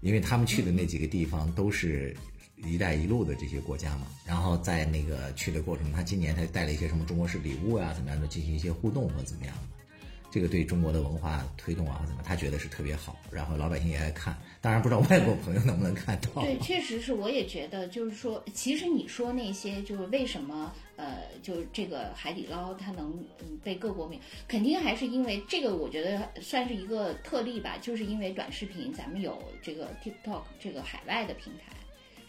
[0.00, 2.16] 因为他们去的那几个地方都是
[2.64, 9.79] “一带一路”的这些国家嘛，然后在那个去的过程中，他今年他带了一些什么中国式礼物啊，怎么样的进行一些互动或怎么样的。
[10.30, 14.36] 这个对中国的文化推动啊，怎么，他觉得是特别好，然后老百姓也爱看。
[14.60, 16.42] 当然不知道外国朋友能不能看到。
[16.42, 31.74] 对，确实是，我也觉得，就是说，其实你说那些，就是为什么，呃，就是这个海底捞它能嗯被各国名，肯定还是因为这个，我觉得算是一个特例吧，就是因为短视频，咱们有这个 TikTok 这个海外的平台。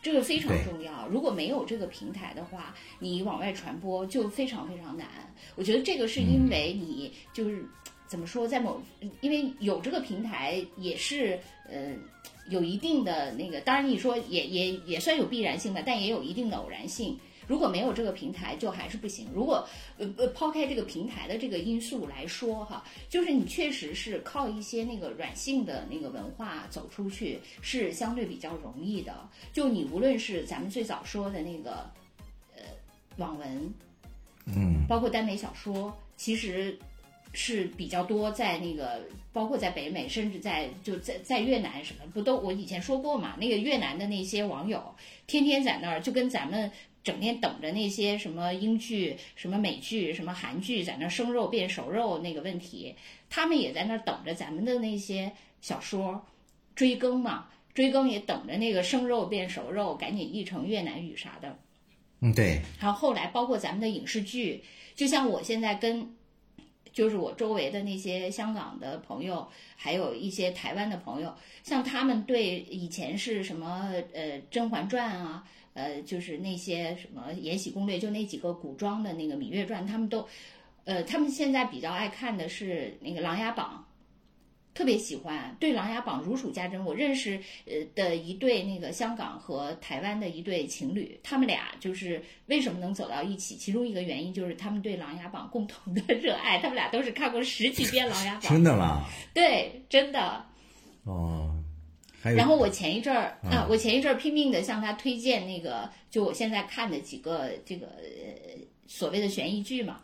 [0.04, 5.08] 这个非常重要，如果没有这个平台的话，你往外传播就非常非常难。
[5.56, 7.64] 我觉得这个是因为你就是、
[8.12, 8.82] 怎么说，在某
[9.22, 11.40] 因为有这个平台也是
[11.70, 11.96] 呃
[12.50, 17.18] 有一定的那个，当然你说也也也算有必然性吧，但也有一定的偶然性。
[17.48, 19.30] 如果没有这个平台，就还是不行。
[19.34, 19.66] 如果
[19.98, 29.26] 呃呃抛开这个平台的这个因素来说哈，就是你确实是靠一些那个软性的那个文化走出去是相对比较容易的。
[29.54, 31.90] 就你无论是咱们最早说的那个
[32.58, 32.64] 呃
[33.16, 33.74] 网文，
[34.48, 36.78] 嗯，包括耽美小说，其实
[37.34, 39.02] 是比较多在那个，
[39.32, 44.96] 包括在北美，甚至在就在在越南什么不都，我以前说过嘛，那个越南的那些网友
[45.28, 46.72] 天天在那儿就跟咱们。
[47.04, 52.94] 整天等着那些什么英剧、什么美剧、什么韩剧，在那儿生肉变熟肉那个问题，
[53.28, 56.24] 他们也在那儿等着咱们的那些小说
[56.76, 61.58] 追更嘛，追更也等着那个生肉变熟肉，赶紧译成越南语啥的。
[62.20, 64.64] 嗯，对，然后后来包括咱们的影视剧，
[64.94, 66.08] 就像我现在跟，
[66.92, 71.34] 就是我周围的那些香港的朋友，还有一些台湾的朋友，
[71.64, 80.28] 像他们对以前是什么呃《甄嬛传》啊，呃就是那些什么《延禧攻略》，就那几个古装的那个《芈月传》，他们都，
[80.86, 83.86] 呃他们现在比较爱看的是那个《琅琊榜》。
[84.74, 86.84] 特别喜欢，对《琅琊榜》如数家珍。
[86.86, 93.58] 我认识呃的一对那个香港和台湾的一对情侣，他们俩就是为什么能走到一起？
[93.58, 98.42] 其中一个原因就是他们对《琅琊榜》共同的热爱，他们俩都是看过十几遍《琅琊榜》。
[98.50, 99.06] 真的吗？
[99.34, 100.46] 对，真的。
[101.04, 101.54] 哦，
[102.22, 110.02] 还有，然后我前一阵儿啊，我前一阵儿拼命的向他推荐那个，就我现在看的几个这个呃所谓的悬疑剧嘛。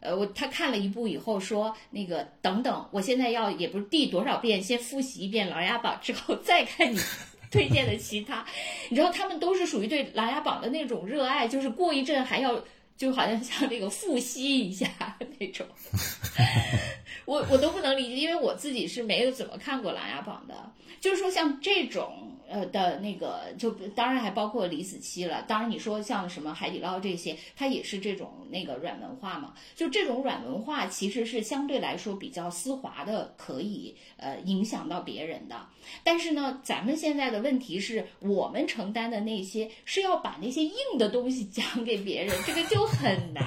[0.00, 6.98] 呃，我他看了一部以后说那个等等，我现在要也不是第多少遍，先复习一遍《琅琊榜》之后 再看你
[7.50, 8.44] 推荐的其他。
[8.88, 12.62] 你知道他们都是属于对《琅琊榜》的那种热爱，就是过一阵还要
[12.96, 14.88] 就好像像那个复习一下
[15.38, 15.66] 那种。
[17.24, 20.54] 我我都不能理解，因为我自己是没有怎么看过《琅琊榜》的。
[21.00, 25.42] 就是说像这种呃的那个，就当然还包括李子柒了。
[25.42, 29.54] 当然你说像什么海底捞这些，它也是这种那个软文化嘛。
[29.74, 35.66] 就这种软文化其实是相对来说比较丝滑的，可以呃影响到别人的。
[36.02, 43.44] 但是呢，咱们现在的问题是我们承担的那些是要把那些硬的东西 讲给别人，这个就很难，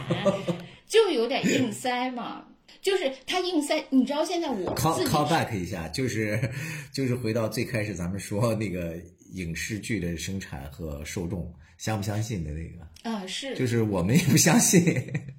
[0.87, 2.45] 就有点硬塞嘛。
[2.81, 6.39] 就是他硬塞，你知道现在我 call call back 一下，就是
[6.91, 8.95] 就是回到最开始咱们说那个
[9.33, 14.83] 影视剧的生产和受众相不相信的那个，啊是，就是我们也不相信，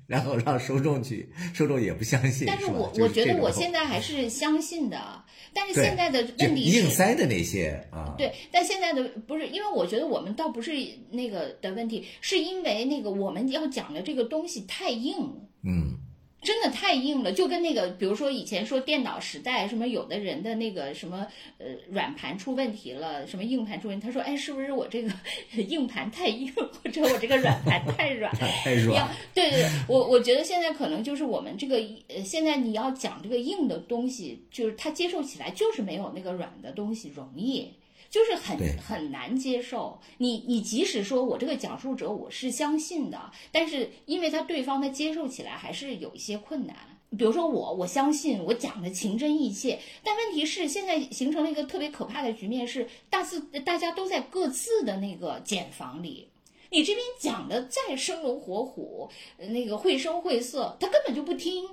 [0.06, 2.92] 然后让受众去，受众也不相信，但是吧我？
[2.98, 6.80] 我觉得我现在还是相信的，但是现在的问题是。
[6.80, 10.72] 硬塞的那些啊，对，但现在的不是，因为我觉得我们倒不是
[11.10, 15.14] 那个的问题，是因为那个我们要讲的这个东西太硬，
[15.62, 15.96] 嗯，
[16.42, 21.24] 真的太硬了，就跟那个，比如说以前说电脑时代，什么有的人的那个什么
[21.58, 25.12] 呃软盘出问题了，什么硬盘出问题，他说哎是不是我这个
[25.56, 28.34] 硬盘太硬，或者我这个软盘太软？
[28.64, 31.76] 太软要，对对对，我我觉得现在可能就是我们这个
[32.08, 37.70] 呃，现在你要讲这个硬的东西，就是它接受起来就是没有那个软的东西容易。
[38.12, 46.76] 就是很很难接受，你你即使说我这个讲述者我是相信的，但是因为他对方他接受起来还是有一些困难。
[47.16, 56.28] 比如说我，我相信我讲的情真意切，但问题是现在形成了一个特别可怕的局面，是大自大家都在各自的那个茧房里，
[56.68, 59.08] 你这边讲的再生龙活虎，
[59.38, 61.64] 呃那个绘声绘色，他根本就不听，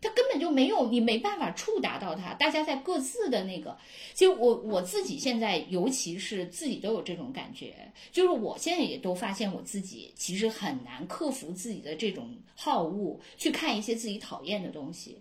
[0.00, 2.32] 他根本就没有，你没办法触达到他。
[2.34, 3.76] 大家在各自的那个，
[4.14, 7.74] 其实我我自己现在，尤其是自己都有这种感觉，
[8.10, 15.18] 就是我现在也都发现我自己其实很难克服自己的这种好恶，去看一些自己讨厌的东西。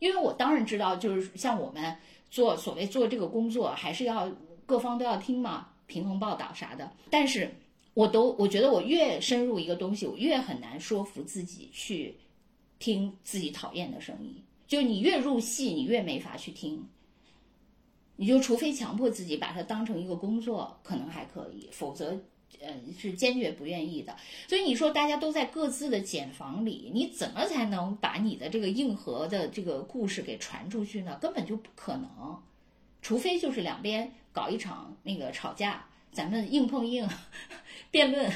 [0.00, 1.96] 因为我当然知道，就是像我们
[2.28, 4.30] 做所谓做这个工作，还是要
[4.66, 6.92] 各方都要听嘛，平衡报道啥的。
[7.10, 7.54] 但是
[7.94, 12.16] 我都我觉得我越深入一个东西，我越很难说服自己去
[12.84, 14.42] 听自己讨厌的声音。
[14.66, 16.86] 就你越入戏，你越没法去听。
[18.16, 22.18] 你就除非强迫自己把它当成一个工作，可能还可以，否则。
[22.60, 24.16] 呃，是坚决不愿意的，
[24.48, 31.18] 所以你说大家都在各自的茧房里，你怎么才能把你的这个硬核的这个故事给传出去呢？
[31.20, 32.40] 根本就不可能，
[33.02, 37.08] 除非就是两边搞一场那个吵架，咱们硬碰硬
[37.90, 38.32] 辩论，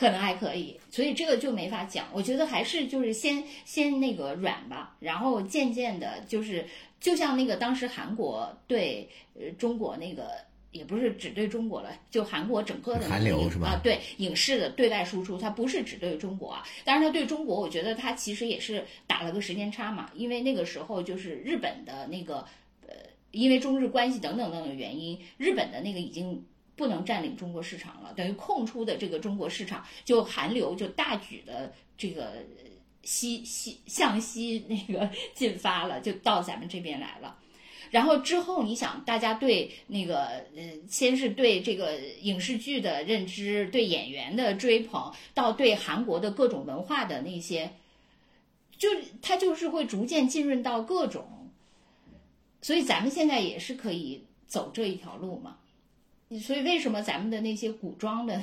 [0.00, 0.80] 可能还可以。
[0.90, 2.08] 所以这个就没法讲。
[2.12, 6.66] 我觉得还是就是先先那个软吧，然后渐渐的，就是
[6.98, 10.30] 就像那个当时韩国对呃中国那个。
[10.72, 16.62] 也不是只对中国了，就韩国整个的韩流是吧啊，对影视的对外输出，它不是只对中国啊。
[16.84, 22.46] 当然，它对中国，我觉得它其实也是打了个时间差嘛，因为那个时候就是日本的那个
[22.86, 22.94] 呃，
[23.32, 26.40] 因为中日关系等等等等原因，日本的那个已经
[26.80, 32.32] 不能占领中国市场了，等于空出的这个中国市场就韩流就大举的这个
[33.02, 37.36] 西西向西那个进发了，就到咱们这边来了。
[37.90, 40.24] 然后之后，你想，大家对那个
[40.56, 47.72] 呃，先是对这个影视剧的认知，对演员的追捧，到对韩国的各种文化的那些，
[48.78, 48.88] 就
[49.20, 51.50] 它就是会逐渐浸润到各种，
[52.62, 55.58] 所以咱们现在也是可以走这一条路嘛。
[56.38, 58.40] 所以为什么咱们的那些古装的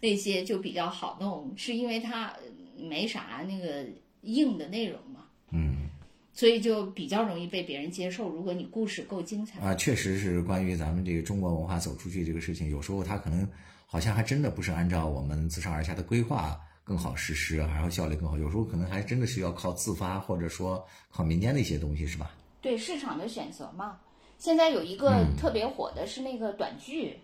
[0.00, 2.32] 那些就比较好弄，是因为它
[2.78, 3.84] 没啥那个
[4.22, 5.26] 硬的内容嘛。
[5.50, 5.90] 嗯
[6.32, 8.28] 所以就比较容易被别人接受。
[8.28, 13.48] 如果你故事够精彩，啊，确实是关于咱们这个中国文化走出去这个事情，有时候它可能
[13.86, 22.30] 好像还真的不是按照我们自上而下的规划更好实施，然后效率更好，有时候可能还真的是要靠自发或者说靠民间的一些东西，是吧？
[22.60, 23.98] 对市场的选择嘛。
[24.36, 27.18] 现在有一个嗯特别火的是那个短剧，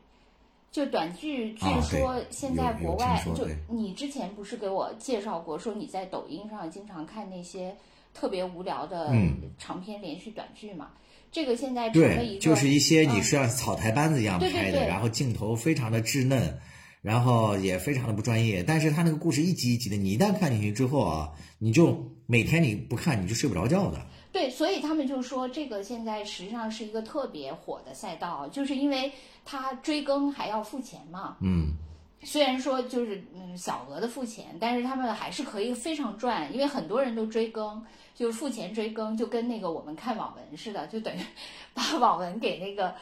[0.72, 7.76] 就短剧，据啊说现在国外就你之前不是给我介绍过，说你在抖音上经常看那些
[8.14, 10.88] 特别无聊的嗯长篇连续短剧嘛？
[11.30, 16.58] 这个现在成了一，个就是一些你嗯是像草台班子一样对对拍的，对然后镜头非常的稚嫩，
[17.02, 24.06] 然后也非常的不专业，但是他那个故事一集一集的，你一旦看进去之后啊，你就每天你不看你就睡不着觉的。
[24.32, 29.12] 对，所以他们就说这个现在实际上是一个特别火的赛道，就是因为
[29.44, 31.36] 它追更还要付钱嘛。
[31.42, 31.74] 嗯，
[32.22, 41.20] 虽然说就是嗯小额的付钱，但是他们还是可以非常赚，因为很多人都追更，就是付钱追更，就跟那个我们看网文似的，就等于
[41.74, 42.94] 把网文给那个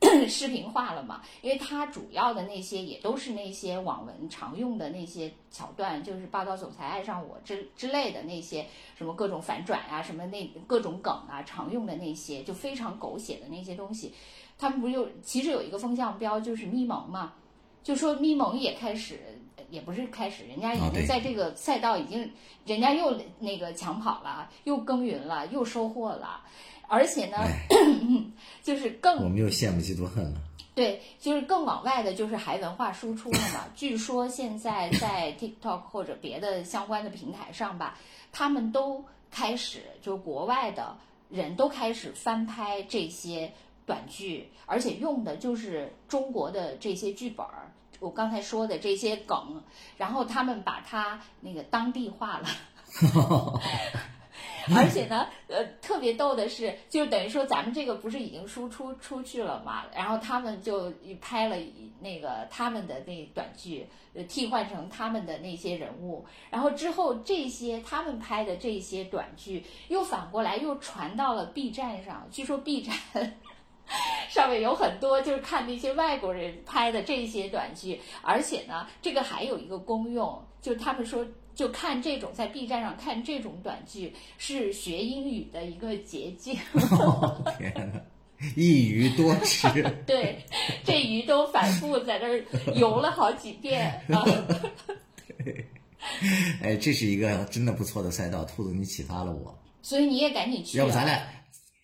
[0.28, 1.22] 视频化了嘛。
[1.42, 14.12] 因为它主要的那些也都是那些网文常用的那些桥段，就是霸道总裁爱上我之之类的那些什么各种反转啊，什么那各种梗啊，常用的那些就非常狗血的那些东西。
[14.58, 17.34] 他们不就其实有一个风向标就是咪蒙嘛，
[17.82, 19.20] 就说咪蒙也开始，
[19.70, 22.32] 也不是开始，人家已经在这个赛道已经，
[22.66, 26.40] 人家又那个抢跑了，又耕耘了，又收获了，
[26.88, 27.66] 而且呢，哎，
[28.64, 30.40] 就是更我们又羡慕嫉妒恨了。
[30.74, 33.66] 对，就是更往外的，就是还文化输出了嘛。
[33.74, 37.98] 据说现在在 TikTok 或者别的相关的平台上吧，
[38.32, 40.96] 他们都开始，就国外的
[41.28, 43.52] 人都开始翻拍这些
[43.86, 47.72] 短剧，而且用的就是中国的这些剧本儿。
[47.98, 49.60] 我刚才说的这些梗，
[49.96, 52.48] 然后他们把它那个当地化了。
[54.76, 61.56] 而且呢，呃，特别逗的是，就等于说咱们这个不是已经输出出去了嘛，然后他们就拍了
[62.00, 72.94] 那个他们的那短剧，呃，替换成他们的那些人物，然后之后这些他们拍的这些短剧又反过来又传到了 B 站上，据说 B 站。
[74.28, 81.26] 上面有很多就是看那些外国人拍的这些短剧，而且呢，这个还有一个功用，就他们说，
[81.58, 86.56] 就看这种在 B 站上看这种短剧是学英语的一个捷径。
[88.54, 89.66] 一鱼多吃。
[90.06, 90.38] 对，
[90.84, 92.44] 这鱼都反复在那儿
[92.76, 94.24] 游了好几遍啊。
[96.62, 99.52] 哎，这是一个真的不错的赛道，兔子你启发了我。
[99.82, 100.82] 所以你也赶紧去、啊。
[100.82, 101.20] 要不咱俩，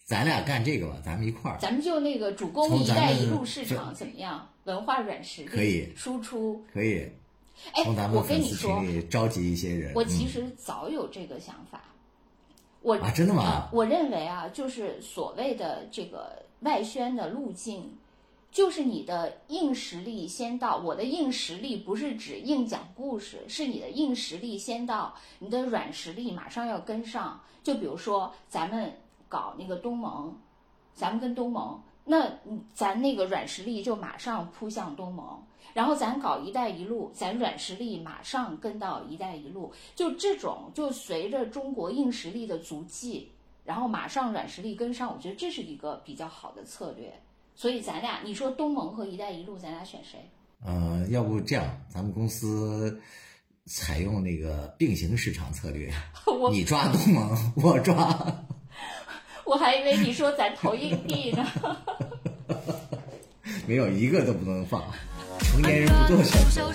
[0.05, 1.59] 咱俩干这个吧，咱们一块儿。
[1.59, 4.49] 咱们就那个主攻“从咱们一带一路”市场怎么样？
[4.67, 6.65] 文化软实力可以输出。
[6.73, 7.11] 可以
[7.73, 9.93] 哎我跟你说，召集一些人。
[9.95, 11.83] 我其嗯实早有这个想法。
[12.83, 17.97] 我啊真的吗啊我认为啊，就是所谓的这个外宣的路径，
[18.53, 20.77] 就是你的硬实力先到。
[20.77, 27.41] 我的硬实力不是指硬讲故事，是你的硬实力先到，你的软实力马上要跟上。
[27.63, 28.93] 就比如说咱们
[29.31, 30.37] 搞那个东盟，
[30.95, 35.43] 咱们跟东盟，那嗯咱那个软实力就马上扑向东盟。
[35.75, 43.33] 然后咱搞“一带一路”，咱软实力马上跟到“一带一路”，就这种就随着中国硬实力的足迹，
[43.65, 47.13] 然后马上软实力跟上，我觉得这是一个比较好的策略。
[47.57, 50.31] 所以咱俩，你说东盟和“一带一路”，咱俩选谁？
[50.65, 53.01] 呃，要不这样，咱们公司
[53.67, 55.93] 采用那个并行市场策略，
[56.53, 58.17] 你抓东盟， 我抓。
[59.45, 61.45] 我还以为你说咱投硬币呢。
[63.67, 64.83] 没有一个都不能放，
[65.41, 66.75] 成年人不做选择。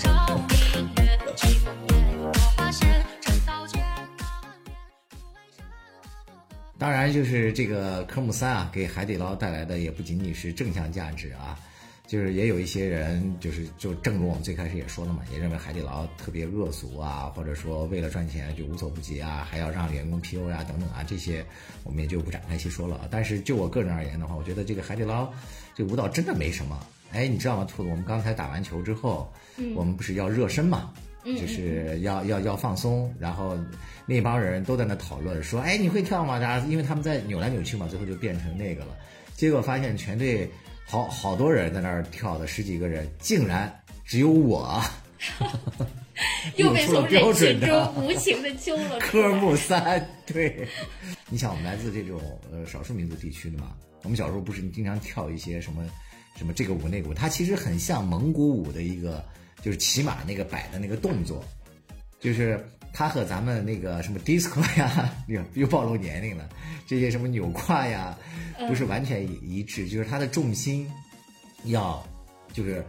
[6.78, 11.60] 当然，就是这个科目三啊，给海底捞带来的也不仅仅是正向价值啊，
[12.08, 21.46] 就是也有一些人，就是就正如我们最开始也说的嘛，也认为海底捞特别恶俗啊，或者说为了赚钱就无所不及啊，还要让员工 PU 呀、等等啊，这些
[21.84, 23.10] 我们也就不展开细说了。
[23.12, 25.30] 但是就我个人而言的话，我觉得这个海底捞
[25.76, 26.82] 这舞蹈真的没什么，
[27.12, 27.90] 哎，你知道吗，兔子？
[27.90, 30.94] 我们刚才打完球之后，嗯我们不是要热身嘛？
[31.26, 33.58] 嗯就是要要要放松，然后
[34.06, 36.38] 那帮人都在那讨论说，哎，你会跳吗？
[36.40, 38.96] 然后因为他们在扭来扭去嘛，最后就变成那个了。
[39.36, 40.50] 结果发现全队
[40.86, 43.74] 好好多人在那儿跳的，十几个人，竟然
[44.06, 44.82] 只有我
[46.56, 49.32] 又被从标准人群的中无情的揪了 科。
[49.34, 50.06] 目三。
[50.26, 50.68] 对，
[51.30, 52.20] 你想我们来自这种
[52.52, 53.74] 呃少数民族地区的嘛，
[54.04, 55.84] 我们小时候不是经常跳一些什么
[56.36, 59.24] 什么这个舞那个舞，它其实很像蒙古舞的一个，
[59.62, 61.44] 就是骑马那个摆的那个动作，
[62.20, 66.48] 就是它和咱们那个什么 disco 呀，又 又暴露年龄了，
[66.88, 68.18] 这些什么扭胯呀，
[68.68, 70.90] 不是完全一致，就是它的重心
[71.66, 72.06] 要
[72.54, 72.84] 就是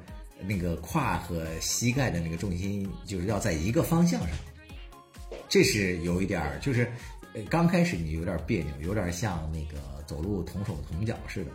[0.46, 4.30] 那个胯和膝盖的那个重心就是要在一个方向上。
[5.48, 6.90] 这是有一点儿，就是
[7.48, 11.50] 刚开始你有点别扭，有点像那个走路同手同脚似的。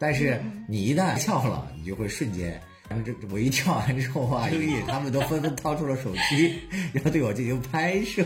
[0.00, 2.58] 但是你一旦跳了，你就会瞬间，
[3.04, 6.58] 这我一跳完之后啊，英语他们都纷纷掏出了手机，
[6.94, 8.24] 然后对我进行拍摄。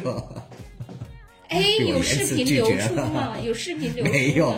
[1.51, 3.37] 哎，有视频流出吗？
[3.41, 4.17] 有视频流出吗？
[4.17, 4.57] 没有，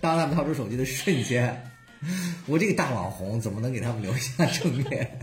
[0.00, 1.70] 当他们掏出手机的瞬间，
[2.46, 5.18] 我这个大网红怎么能给他们留下正面？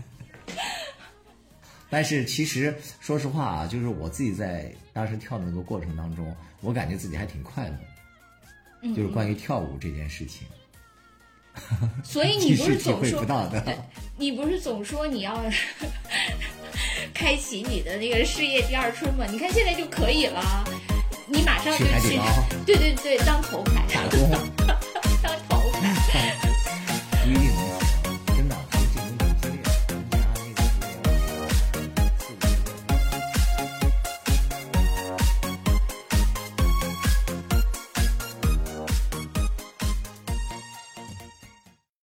[1.88, 7.76] 但是其实说实话啊，就是我自己在当时跳的那个过程当中，我感觉自己还挺快乐
[8.82, 10.46] 的，就是关于跳舞这件事情，
[12.04, 13.24] 所以你你不是总说。
[14.16, 15.36] 你不是总说你要
[17.12, 19.26] 开启你的那个事业第二春吗？
[19.30, 20.64] 你看现在就可以了，
[21.26, 22.20] 你马上就去
[22.64, 23.84] 对对对，当头牌。
[23.92, 24.61] 打工。